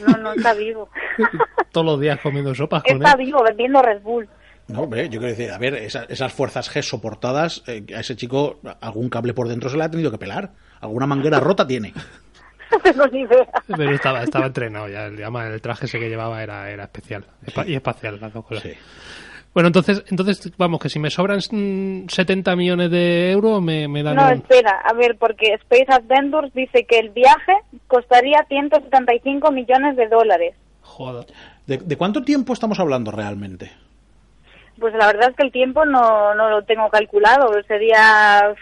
[0.06, 0.88] No, no está vivo.
[1.72, 3.26] Todos los días comiendo sopas con Está él.
[3.26, 4.28] vivo vendiendo Red Bull.
[4.68, 8.14] No, hombre, yo quiero decir, a ver, esa- esas fuerzas G soportadas, eh, a ese
[8.14, 10.50] chico algún cable por dentro se le ha tenido que pelar.
[10.80, 11.92] Alguna manguera rota tiene.
[12.72, 13.46] No tengo ni idea.
[13.66, 15.06] Pero estaba, estaba entrenado ya.
[15.06, 17.24] El, además, el traje ese que llevaba era, era especial.
[17.66, 18.64] Y espacial, las dos cosas.
[19.52, 24.02] Bueno, entonces, entonces, vamos, que si me sobran mm, 70 millones de euros, me, me
[24.04, 27.54] dan No, un- espera, a ver, porque Space Adventures dice que el viaje
[27.88, 30.54] costaría 175 millones de dólares.
[30.82, 31.26] Joder.
[31.66, 33.72] ¿De, de cuánto tiempo estamos hablando realmente?
[34.78, 38.54] Pues la verdad es que el tiempo no, no lo tengo calculado, sería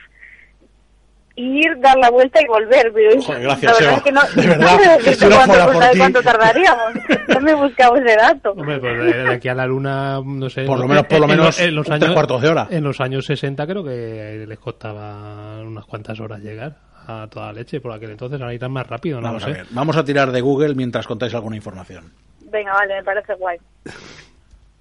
[1.38, 2.92] ir, dar la vuelta y volver.
[2.92, 3.96] Pero Joder, gracias, la verdad Eva.
[3.96, 5.98] es que no, De verdad, no sé si no cuánto, por cuánto- ti.
[5.98, 6.92] cuánto tardaríamos.
[7.28, 8.50] No me he buscado ese dato.
[8.52, 10.64] Hombre, pues de, de aquí a la luna, no sé.
[10.64, 12.66] Por lo menos- por lo en- en menos en los tres años, cuartos de hora.
[12.70, 16.76] En los años 60 creo que les costaba unas cuantas horas llegar
[17.06, 18.40] a toda leche por aquel entonces.
[18.40, 19.58] Ahora irán más rápido, no Vamos lo a sé.
[19.58, 22.12] ver, vamos a tirar de Google mientras contáis alguna información.
[22.50, 23.58] Venga, vale, me parece guay.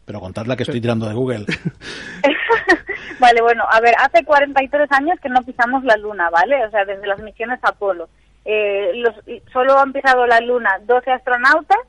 [0.07, 1.45] Pero contadla que estoy tirando de Google.
[3.19, 6.65] Vale, bueno, a ver, hace 43 años que no pisamos la Luna, ¿vale?
[6.65, 8.07] O sea, desde las misiones Apolo.
[8.45, 9.13] Eh, los,
[9.51, 11.79] solo han pisado la Luna 12 astronautas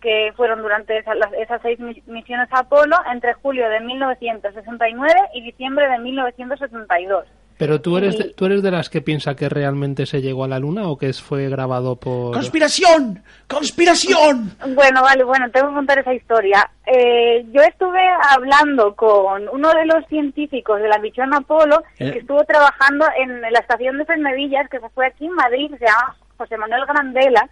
[0.00, 5.42] que fueron durante esa- las- esas seis mi- misiones Apolo entre julio de 1969 y
[5.42, 7.26] diciembre de 1972.
[7.58, 10.48] Pero tú eres, Y- tú eres de las que piensa que realmente se llegó a
[10.48, 12.32] la luna o que es- fue grabado por...
[12.32, 13.22] ¡Conspiración!
[13.48, 14.52] ¡Conspiración!
[14.74, 16.70] Bueno, vale, bueno, tengo que contar esa historia.
[16.86, 18.00] Eh, yo estuve
[18.30, 22.12] hablando con uno de los científicos de la misión Apolo Eh.
[22.12, 25.84] que estuvo trabajando en la estación de Fernedillas, que se fue aquí en Madrid, se
[25.84, 27.48] llama José Manuel Grandela,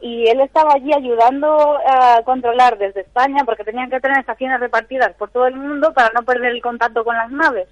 [0.00, 5.14] y él estaba allí ayudando a controlar desde España, porque tenían que tener estaciones repartidas
[5.14, 7.66] por todo el mundo para no perder el contacto con las naves.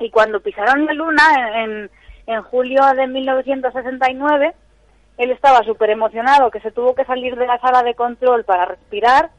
[0.00, 1.90] Y cuando pisaron la Luna en,
[2.26, 4.54] en julio de 1969,
[5.18, 8.66] Él estaba súper emocionado que se tuvo que salir de la sala de control para
[8.66, 9.30] respirar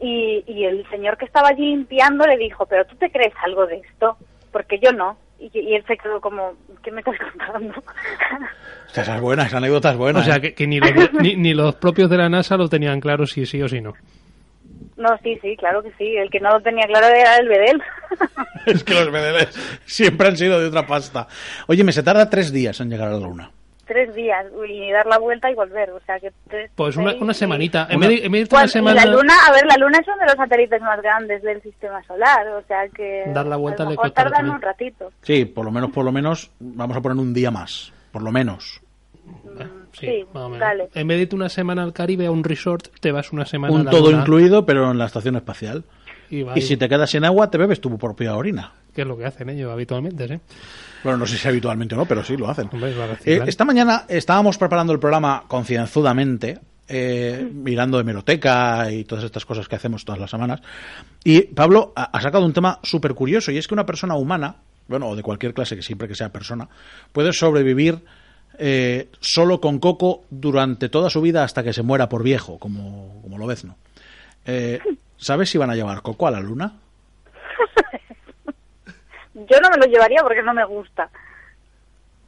[0.00, 3.66] y, y el señor que estaba allí limpiando le dijo, pero tú te crees algo
[3.66, 4.16] de esto,
[4.50, 5.16] porque yo no.
[5.38, 7.74] Y, y él se quedó como, ¿qué me estás contando?
[8.94, 10.20] Esa es buena, esa anécdota es buena.
[10.20, 10.40] O sea, ¿eh?
[10.40, 13.46] que, que ni, los, ni, ni los propios de la NASA lo tenían claro si
[13.46, 13.94] sí o si no.
[15.02, 16.16] No, sí, sí, claro que sí.
[16.16, 17.82] El que no lo tenía claro era el Bedel.
[18.66, 19.48] Es que los bedeles
[19.84, 21.26] siempre han sido de otra pasta.
[21.66, 23.50] Oye, me se tarda tres días en llegar a la luna.
[23.86, 25.90] Tres días y dar la vuelta y volver.
[25.90, 27.88] O sea, que tres, Pues una, una y- semanita.
[27.90, 29.02] En Una- vez de, en vez de Bueno, una semana...
[29.02, 31.60] y la luna, a ver, la luna es uno de los satélites más grandes del
[31.62, 34.56] sistema solar, o sea que Dar la vuelta a lo le mejor costará tardan también.
[34.56, 35.12] un ratito.
[35.22, 37.92] Sí, por lo menos, por lo menos, vamos a poner un día más.
[38.12, 38.80] Por lo menos.
[39.92, 40.60] Sí, Sí, más o menos.
[40.60, 40.88] vale.
[40.94, 43.74] En vez de irte una semana al Caribe a un resort, te vas una semana
[43.74, 45.84] a Un la todo luna incluido, pero en la estación espacial.
[46.30, 48.72] Y, va Y ahí, si te quedas sin agua, te bebes tu propia orina.
[48.94, 50.38] que es lo que hacen ellos habitualmente, ¿sí?
[51.04, 52.68] Bueno, no sé si habitualmente o no, pero sí lo hacen.
[52.72, 59.44] Hombre, Eh, esta mañana estábamos preparando el programa concienzudamente, eh, mirando hemeroteca y todas estas
[59.44, 60.60] cosas que hacemos todas las semanas.
[61.24, 64.56] Y Pablo ha, ha sacado un tema súper curioso, y es que una persona humana,
[64.88, 66.68] bueno, o de cualquier clase, que siempre que sea persona,
[67.12, 67.98] puede sobrevivir
[68.58, 73.20] eh, solo con coco durante toda su vida hasta que se muera por viejo, como,
[73.22, 73.76] como lo ves, ¿no?
[74.44, 74.80] Eh,
[75.16, 76.72] ¿Sabes si van a llevar coco a la luna?
[79.34, 81.08] Yo no me lo llevaría porque no me gusta.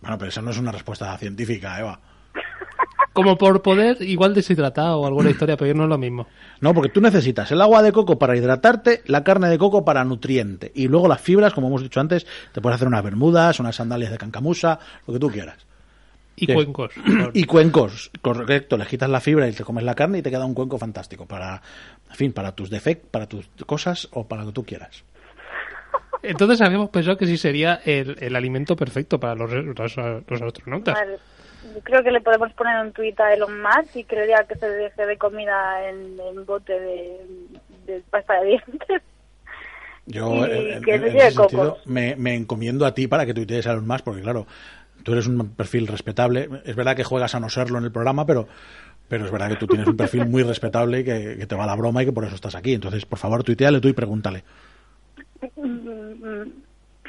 [0.00, 1.98] Bueno, pero esa no es una respuesta científica, Eva.
[3.12, 6.26] Como por poder, igual deshidratado o alguna historia, pero no es lo mismo.
[6.60, 10.04] No, porque tú necesitas el agua de coco para hidratarte, la carne de coco para
[10.04, 10.72] nutriente.
[10.74, 14.10] Y luego las fibras, como hemos dicho antes, te puedes hacer unas bermudas, unas sandalias
[14.10, 15.66] de cancamusa, lo que tú quieras.
[16.36, 16.54] Y ¿Qué?
[16.54, 16.92] cuencos.
[17.34, 20.44] Y cuencos, correcto, le quitas la fibra y te comes la carne y te queda
[20.44, 21.62] un cuenco fantástico para,
[22.10, 25.04] en fin, para tus defectos, para tus cosas o para lo que tú quieras.
[26.22, 29.96] Entonces habíamos pensado que sí sería el, el alimento perfecto para los, los,
[30.28, 30.94] los astronautas.
[30.94, 31.18] Vale.
[31.74, 34.68] Yo creo que le podemos poner un tuit a Elon Musk y creería que se
[34.68, 37.26] deje de comida en, en bote de,
[37.86, 39.02] de pasta de dientes.
[40.06, 43.24] Yo, Y en, en- que en se ese sentido, me, me encomiendo a ti para
[43.24, 44.46] que tuitees a los más, porque claro,
[45.02, 46.48] tú eres un perfil respetable.
[46.64, 48.48] Es verdad que juegas a no serlo en el programa, pero,
[49.08, 51.66] pero es verdad que tú tienes un perfil muy respetable y que, que te va
[51.66, 52.74] la broma y que por eso estás aquí.
[52.74, 54.44] Entonces, por favor, tuiteale tú y pregúntale.
[55.56, 56.48] Mm,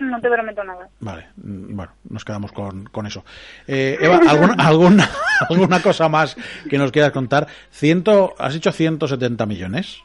[0.01, 0.89] No te prometo nada.
[0.99, 3.23] Vale, mm, bueno, nos quedamos con, con eso.
[3.65, 5.09] Eh, Eva, ¿alguna, alguna,
[5.49, 6.35] ¿alguna cosa más
[6.69, 7.47] que nos quieras contar?
[7.71, 9.99] Ciento, ¿Has dicho 170 millones?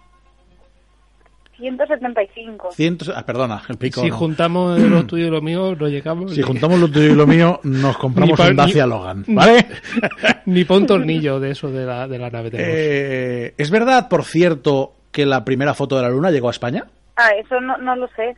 [1.61, 2.72] 175.
[2.72, 4.00] Cientos, ah, perdona, el pico.
[4.00, 4.16] si no.
[4.16, 6.34] juntamos lo tuyo y lo mío, no llegamos.
[6.34, 9.66] Si juntamos lo tuyo y lo mío, nos compramos pa- un Dacia ni- Logan, ¿vale?
[10.46, 12.72] Ni para un tornillo de eso de la, de la nave tenemos.
[12.76, 16.86] Eh, ¿Es verdad, por cierto, que la primera foto de la Luna llegó a España?
[17.16, 18.36] Ah, eso no, no lo sé.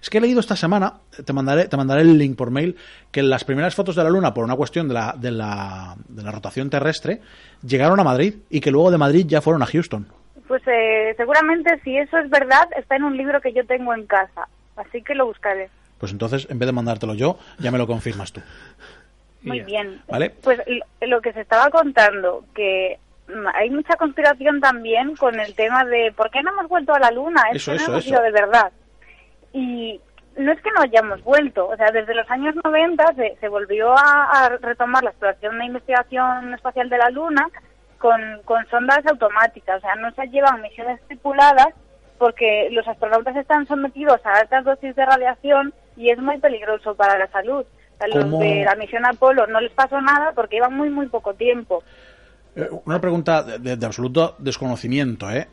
[0.00, 0.94] Es que he leído esta semana,
[1.24, 2.74] te mandaré, te mandaré el link por mail,
[3.12, 6.22] que las primeras fotos de la Luna, por una cuestión de la, de la, de
[6.24, 7.20] la rotación terrestre,
[7.64, 10.08] llegaron a Madrid y que luego de Madrid ya fueron a Houston.
[10.48, 14.06] Pues eh, seguramente si eso es verdad está en un libro que yo tengo en
[14.06, 14.48] casa.
[14.76, 15.68] Así que lo buscaré.
[15.98, 18.40] Pues entonces, en vez de mandártelo yo, ya me lo confirmas tú.
[19.42, 20.00] Muy bien.
[20.08, 20.30] ¿Vale?
[20.42, 20.60] Pues
[21.00, 26.12] lo- que se estaba contando, que mm, hay mucha conspiración también con el tema de
[26.16, 28.14] por qué no hemos vuelto a la luna, es Eso, que eso, no hemos eso.
[28.14, 28.72] ido de verdad.
[29.52, 30.00] Y
[30.36, 33.92] no es que no hayamos vuelto, o sea, desde los años 90 se, se volvió
[33.96, 37.48] a, a retomar la exploración de investigación espacial de la luna
[38.02, 41.68] con, con sondas automáticas, o sea, no se llevan misiones tripuladas
[42.18, 47.16] porque los astronautas están sometidos a altas dosis de radiación y es muy peligroso para
[47.16, 47.64] la salud.
[47.98, 48.40] Sea, los ¿Cómo?
[48.40, 51.84] de la misión Apolo no les pasó nada porque iban muy, muy poco tiempo.
[52.56, 55.46] Eh, Una pregunta de, de- absoluto desconocimiento, ¿eh?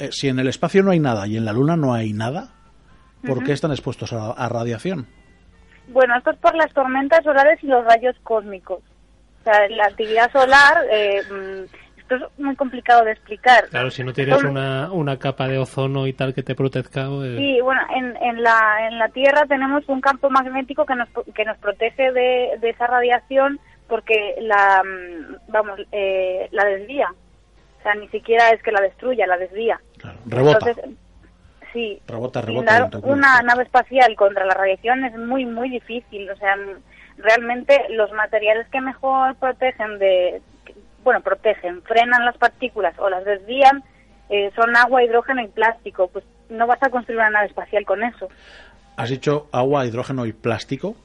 [0.00, 2.48] Eh, Si en el espacio no hay nada y en la Luna no hay nada,
[3.24, 5.06] ¿por qué están expuestos a, a radiación?
[5.88, 8.80] Bueno, esto es por las tormentas solares y los rayos cósmicos.
[9.40, 11.81] O sea, la actividad solar, eh, mm,
[12.16, 13.68] esto es muy complicado de explicar.
[13.68, 17.36] Claro, si no tienes una, una capa de ozono y tal que te proteja, pues,
[17.36, 21.44] Sí, bueno, en, en, la, en la Tierra tenemos un campo magnético que nos, que
[21.44, 27.12] nos protege de, de esa radiación porque la, mm, vamos, eh, la desvía.
[27.78, 29.80] O sea, ni siquiera es que la destruya, la desvía.
[30.24, 30.70] Rebota.
[30.70, 30.96] Entonces,
[31.72, 32.88] sí, Rebota, rebota.
[33.02, 36.30] una nave espacial contra la radiación es muy, muy difícil.
[36.30, 36.56] O sea,
[37.18, 40.40] realmente los materiales que mejor protegen de,
[41.02, 43.82] bueno, protegen, frenan las partículas o las desvían
[44.28, 46.08] eh, son agua, hidrógeno y plástico.
[46.08, 48.28] Pues no vas a construir una nave espacial con eso.
[48.96, 50.96] Has dicho agua, hidrógeno y plástico,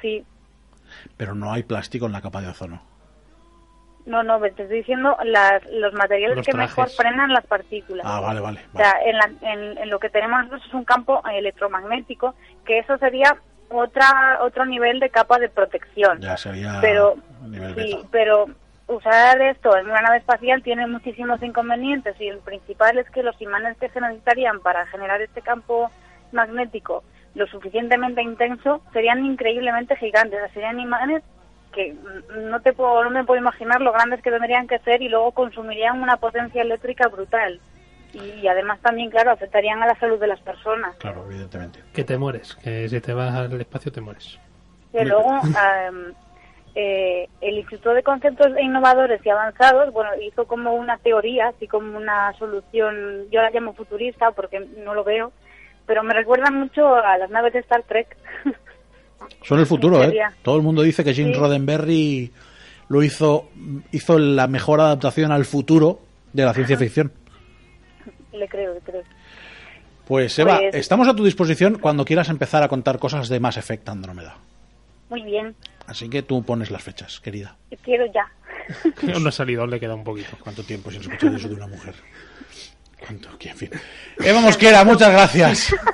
[0.00, 0.24] Sí,
[1.16, 2.82] pero no hay plástico en la capa de ozono.
[4.06, 6.76] no, no, te estoy diciendo las, los materiales Los que trajes.
[6.78, 8.06] mejor frenan las partículas.
[8.08, 8.60] Ah, vale, vale.
[8.72, 12.34] O sea, en, la- en- en lo que tenemos nosotros es un campo electromagnético,
[12.64, 13.36] que eso sería
[13.68, 16.20] otra otro nivel de capa de protección.
[16.20, 17.16] Ya sería pero
[17.48, 18.08] nivel sí, beta.
[18.12, 18.46] pero
[18.88, 23.40] usar esto en una nave espacial tiene muchísimos inconvenientes y el principal es que los
[23.40, 25.90] imanes que se necesitarían para generar este campo
[26.32, 27.02] magnético
[27.36, 31.22] lo suficientemente intenso serían increíblemente gigantes, o sea, serían imanes
[31.72, 35.02] que mm, no te puedo, no me puedo imaginar lo grandes que tendrían que ser
[35.02, 37.60] y luego consumirían una potencia eléctrica brutal.
[38.14, 40.96] Y además también, claro, afectarían a la salud de las personas.
[40.96, 41.80] Claro, evidentemente.
[41.92, 44.38] Que te mueres, que si te vas al espacio te mueres.
[44.90, 46.14] Que luego am,
[46.78, 51.96] eh, el Instituto de Conceptos Innovadores y Avanzados, bueno, hizo como una teoría, así como
[51.96, 55.32] una solución, yo la llamo futurista porque no lo veo,
[55.86, 58.14] pero me recuerda mucho a las naves de Star Trek.
[59.42, 60.14] Son el futuro, ¿eh?
[60.42, 61.38] Todo el mundo dice que Jim Sí.
[61.38, 62.30] Roddenberry
[62.88, 63.48] lo hizo,
[63.90, 65.98] hizo la mejor adaptación al futuro
[66.34, 67.10] de la ciencia ficción.
[68.32, 69.02] le creo, le creo.
[70.06, 73.56] Pues Eva, Pues- estamos a tu disposición cuando quieras empezar a contar cosas de Mass
[73.56, 74.36] Effect Andrómeda.
[75.08, 75.54] Muy bien,
[75.86, 77.56] Así que tú pones las fechas, querida.
[77.82, 78.26] quiero ya.
[79.20, 80.36] No ha salido, le queda un poquito.
[80.40, 81.94] ¿Cuánto tiempo sin escuchar eso de una mujer?
[82.98, 83.38] ¿Cuánto?
[83.38, 83.70] Que, en fin.
[84.18, 85.74] Eva Mosquera, muchas gracias.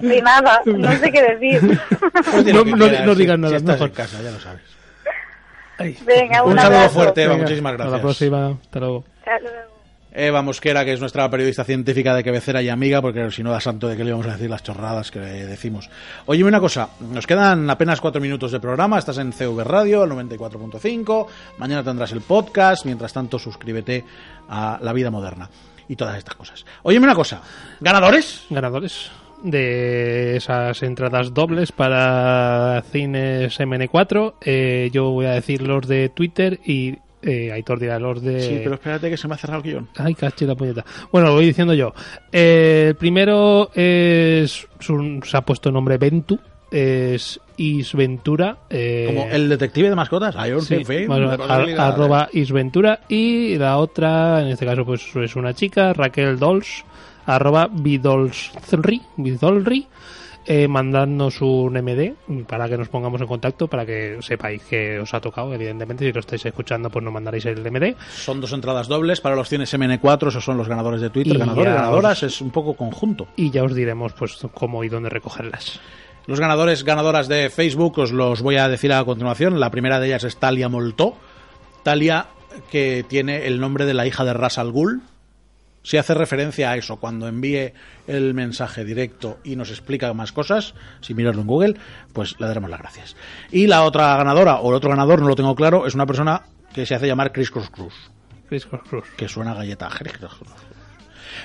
[0.00, 1.80] De nada, no sé qué decir.
[2.30, 3.88] Pues No- quieras, no si- digas si nada, estás mejor.
[3.88, 4.62] en casa, ya lo sabes.
[6.04, 6.94] Venga, un, Un saludo abrazo.
[6.94, 8.02] fuerte, Eva, Venga, muchísimas Hasta la gracias.
[8.02, 8.48] próxima.
[8.62, 9.04] Hasta luego.
[9.18, 9.73] Hasta luego.
[10.14, 13.60] Eva Mosquera, que es nuestra periodista científica de cabecera y amiga, porque si no da
[13.60, 15.90] santo de que le íbamos a decir las chorradas que decimos.
[16.26, 20.10] Oye, una cosa, nos quedan apenas cuatro minutos de programa, estás en CV Radio, el
[20.12, 21.26] 94.5,
[21.58, 24.04] mañana tendrás el podcast, mientras tanto suscríbete
[24.48, 25.50] a La Vida Moderna
[25.88, 26.64] y todas estas cosas.
[26.84, 27.42] Oye, una cosa,
[27.80, 28.44] ¿ganadores?
[28.50, 29.10] Ganadores
[29.42, 34.34] de esas entradas dobles para cines MN4.
[34.40, 38.40] Eh, yo voy a decir los de Twitter y eh, Aitor dirá los de...
[38.40, 39.88] Sí, pero espérate que se me ha cerrado el guion.
[39.96, 40.84] Ay, caché la puñeta.
[41.10, 41.92] Bueno, lo voy diciendo yo.
[42.30, 44.68] Eh, el primero es.
[44.78, 46.38] su- se ha puesto nombre Ventu.
[46.70, 48.56] Es Isventura.
[48.68, 53.00] Eh, Como el detective de mascotas, Iron sí, Fame, bueno, ar- arroba Isventura.
[53.08, 56.84] Y la otra, en este caso, pues es una chica, Raquel Dols.
[57.26, 59.00] Arroba Bidolsri.
[59.16, 59.86] Bidolri.
[60.46, 62.12] Eh, mandadnos un MD
[62.46, 66.04] para que nos pongamos en contacto, para que sepáis que os ha tocado, evidentemente.
[66.06, 67.94] Si lo estáis escuchando, pues nos mandaréis el MD.
[68.14, 71.38] Son dos entradas dobles para los cines MN4, esos son los ganadores de Twitter, Y
[71.38, 73.26] ganadores, ya ganadoras, es un poco conjunto.
[73.36, 75.80] y ya os diremos pues cómo y dónde recogerlas.
[76.26, 79.60] Los ganadores, ganadoras de Facebook, os los voy a decir a continuación.
[79.60, 81.14] La primera de ellas es Talia Moltó.
[81.82, 82.26] Talia,
[82.70, 85.02] que tiene el nombre de la hija de Ras Al Ghul.
[85.84, 87.74] Si hace referencia a eso cuando envíe
[88.06, 91.76] el mensaje directo y nos explica más cosas, si mirarlo en Google,
[92.14, 93.16] pues le daremos las gracias.
[93.52, 96.42] Y la otra ganadora, o el otro ganador, no lo tengo claro, es una persona
[96.72, 97.94] que se hace llamar Chris Cross Cruz,
[98.48, 99.04] Chris Cross Cruz.
[99.14, 99.90] que suena a galleta.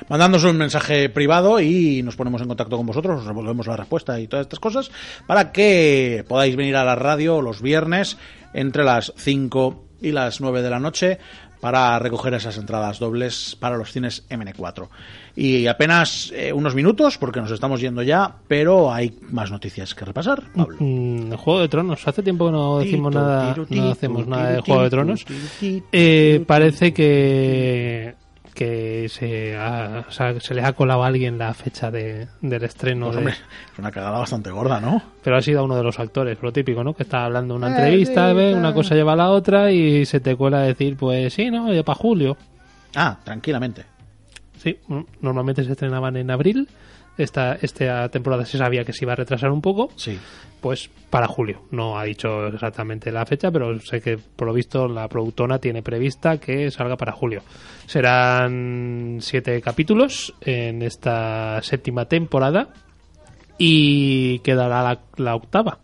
[0.07, 4.19] Mandándonos un mensaje privado y nos ponemos en contacto con vosotros, os revolvemos la respuesta
[4.21, 4.89] y todas estas cosas
[5.27, 8.17] para que podáis venir a la radio los viernes
[8.53, 11.19] entre las 5 y las 9 de la noche
[11.59, 14.87] para recoger esas entradas dobles para los cines MN4.
[15.35, 20.05] Y apenas eh, unos minutos porque nos estamos yendo ya, pero hay más noticias que
[20.05, 20.43] repasar.
[20.55, 20.77] Pablo.
[20.79, 22.07] Mm, Juego de Tronos.
[22.07, 24.89] Hace tiempo que no decimos Tito, nada, tiro, no hacemos tiro, nada de Juego de
[24.89, 25.25] Tronos.
[25.91, 28.15] Eh, parece que
[28.59, 32.61] que se, ha- o sea, se le ha colado a alguien la fecha de, del
[32.65, 33.09] estreno.
[33.09, 33.39] Pues, de- es
[33.77, 35.01] una cagada bastante gorda, ¿no?
[35.23, 36.93] pero ha sido uno de los actores, lo típico, ¿no?
[36.93, 40.19] Que está hablando una Eh, entrevista, sí, una cosa lleva a la otra y se
[40.19, 41.71] te cuela a decir, pues sí, ¿no?
[41.73, 42.35] Ya para julio.
[42.95, 43.85] Ah, tranquilamente.
[44.57, 46.67] Sí, mm, normalmente se estrenaban en abril.
[47.17, 49.89] Esta, esta temporada se sabía que se iba a retrasar un poco.
[49.95, 50.17] Sí.
[50.61, 51.63] Pues para julio.
[51.71, 55.81] No ha dicho exactamente la fecha, pero sé que por lo visto la productora tiene
[55.81, 57.41] prevista que salga para julio.
[57.85, 62.69] Serán siete capítulos en esta séptima temporada
[63.57, 65.79] y quedará la, la octava.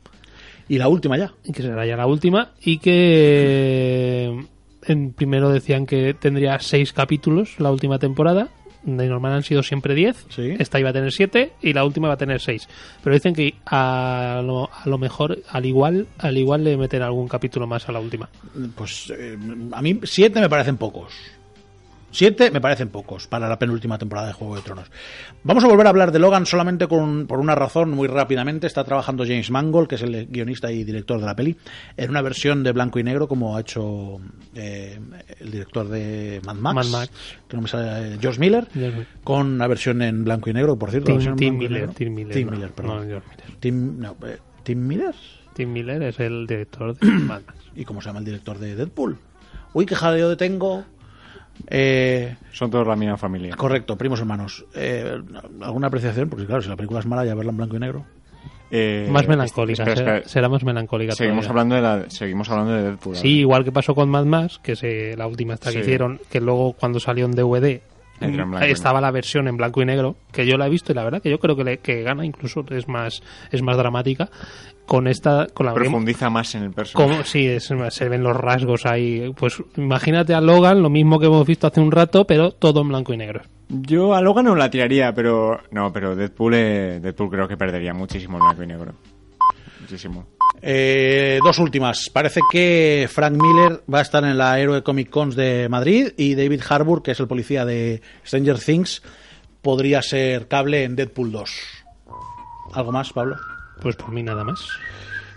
[0.67, 1.33] Y la última ya.
[1.43, 4.45] Y que será ya la última y que
[4.87, 8.49] en primero decían que tendría seis capítulos la última temporada.
[8.85, 10.37] De normal han sido siempre 10.
[10.59, 12.67] Esta iba a tener 7 y la última va a tener 6.
[13.03, 17.27] Pero dicen que a lo, a lo mejor, al igual, al igual le meten algún
[17.27, 18.29] capítulo más a la última.
[18.75, 19.37] Pues eh,
[19.71, 21.13] a mí siete me parecen pocos.
[22.15, 24.89] Siete me parecen pocos para la penúltima temporada de Juego de Tronos.
[25.43, 28.67] Vamos a volver a hablar de Logan solamente con, por una razón, muy rápidamente.
[28.67, 31.57] Está trabajando James Mangold, que es el guionista y director de la peli,
[31.97, 34.19] en una versión de blanco y negro, como ha hecho
[34.53, 34.97] eh,
[35.41, 37.11] el director de Mad Max, Mad Max.
[37.49, 40.77] que no me sale, eh, George Miller, George con una versión en blanco y negro,
[40.77, 41.11] por cierto.
[41.35, 41.89] Tim- Miller.
[41.89, 42.97] Tim Miller, Tim no, Miller, perdón.
[43.01, 43.57] no, George Miller.
[43.59, 45.15] Tim, no, eh, ¿Tim Miller?
[45.53, 47.53] Tim Miller es el director de Mad Max.
[47.75, 49.17] ¿Y cómo se llama el director de Deadpool?
[49.73, 50.85] Uy, qué jaleo de tengo.
[51.69, 53.55] Eh, Son todos la misma familia.
[53.55, 54.65] correcto, primos hermanos.
[54.75, 55.17] Eh,
[55.61, 56.29] ¿Alguna apreciación?
[56.29, 58.05] Porque claro, si la película es mala, ya verla en blanco y negro.
[58.71, 60.29] Eh, Más melancólica, espera, será, espera.
[60.29, 61.61] será más melancólica Seguimos todavía.
[61.61, 63.15] hablando, de la, seguimos hablando de Deadpool.
[63.15, 65.79] Sí, igual que pasó con Mad Max, que se, la última esta que Sí.
[65.81, 67.81] hicieron, que luego cuando salió en DVD
[68.21, 70.95] En mm, estaba la versión en blanco y negro, que yo la he visto y
[70.95, 74.29] la verdad que yo creo que, le- que gana incluso, es más, es más dramática.
[74.85, 77.09] Con esta, con la Profundiza más en el personaje.
[77.11, 79.33] como sí, es se ven los rasgos ahí.
[79.35, 82.89] Pues imagínate a Logan, lo mismo que hemos visto hace un rato, pero todo en
[82.89, 83.41] blanco y negro.
[83.67, 87.95] Yo a Logan no la tiraría, pero no, pero Deadpool, eh, Deadpool creo que perdería
[87.95, 88.93] muchísimo el blanco y negro.
[89.81, 90.27] Muchísimo.
[90.67, 92.09] Eh, dos últimas.
[92.09, 96.33] Parece que Frank Miller va a estar en la Aero Comic Cons de Madrid y
[96.33, 99.03] David Harbour, que es el policía de Stranger Things,
[99.61, 101.51] podría ser cable en Deadpool 2.
[102.73, 103.35] ¿Algo más, Pablo?
[103.79, 104.67] Pues por mí nada más.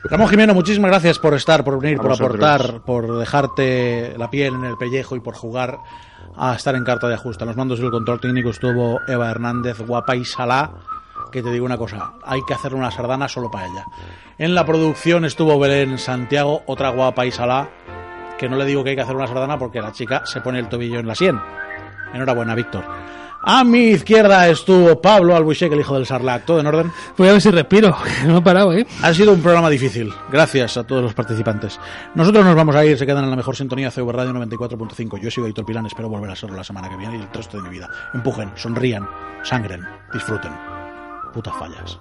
[0.05, 2.43] Ramón Jimeno, muchísimas gracias por estar, por venir, A por vosotros.
[2.43, 5.79] aportar, por dejarte la piel en el pellejo y por jugar
[6.37, 7.45] a estar en carta de ajuste.
[7.45, 10.72] En los mandos del control técnico estuvo Eva Hernández, guapa y salá,
[11.31, 13.85] que te digo una cosa, hay que hacerle una sardana solo para ella.
[14.39, 17.68] En la producción estuvo Belén Santiago, otra guapa y salá,
[18.39, 20.59] que no le digo que hay que hacer una sardana porque la chica se pone
[20.59, 21.41] el tobillo en la sien.
[22.12, 22.85] Enhorabuena, Víctor.
[23.43, 26.45] A mi izquierda estuvo Pablo Albuixec, el hijo del Sarlac.
[26.45, 26.93] ¿Todo en orden?
[27.16, 28.87] Voy a ver si respiro, no he parado, ¿eh?
[29.03, 30.12] Ha sido un programa difícil.
[30.31, 31.79] Gracias a todos los participantes.
[32.14, 35.20] Nosotros nos vamos a ir, se quedan en la mejor sintonía CV Radio 94.5.
[35.20, 37.57] Yo soy Aitor Pilán, espero volver a serlo la semana que viene y el resto
[37.57, 37.89] de mi vida.
[38.12, 39.09] Empujen, sonrían,
[39.45, 40.78] sangren, disfruten
[41.33, 41.99] putas fallas.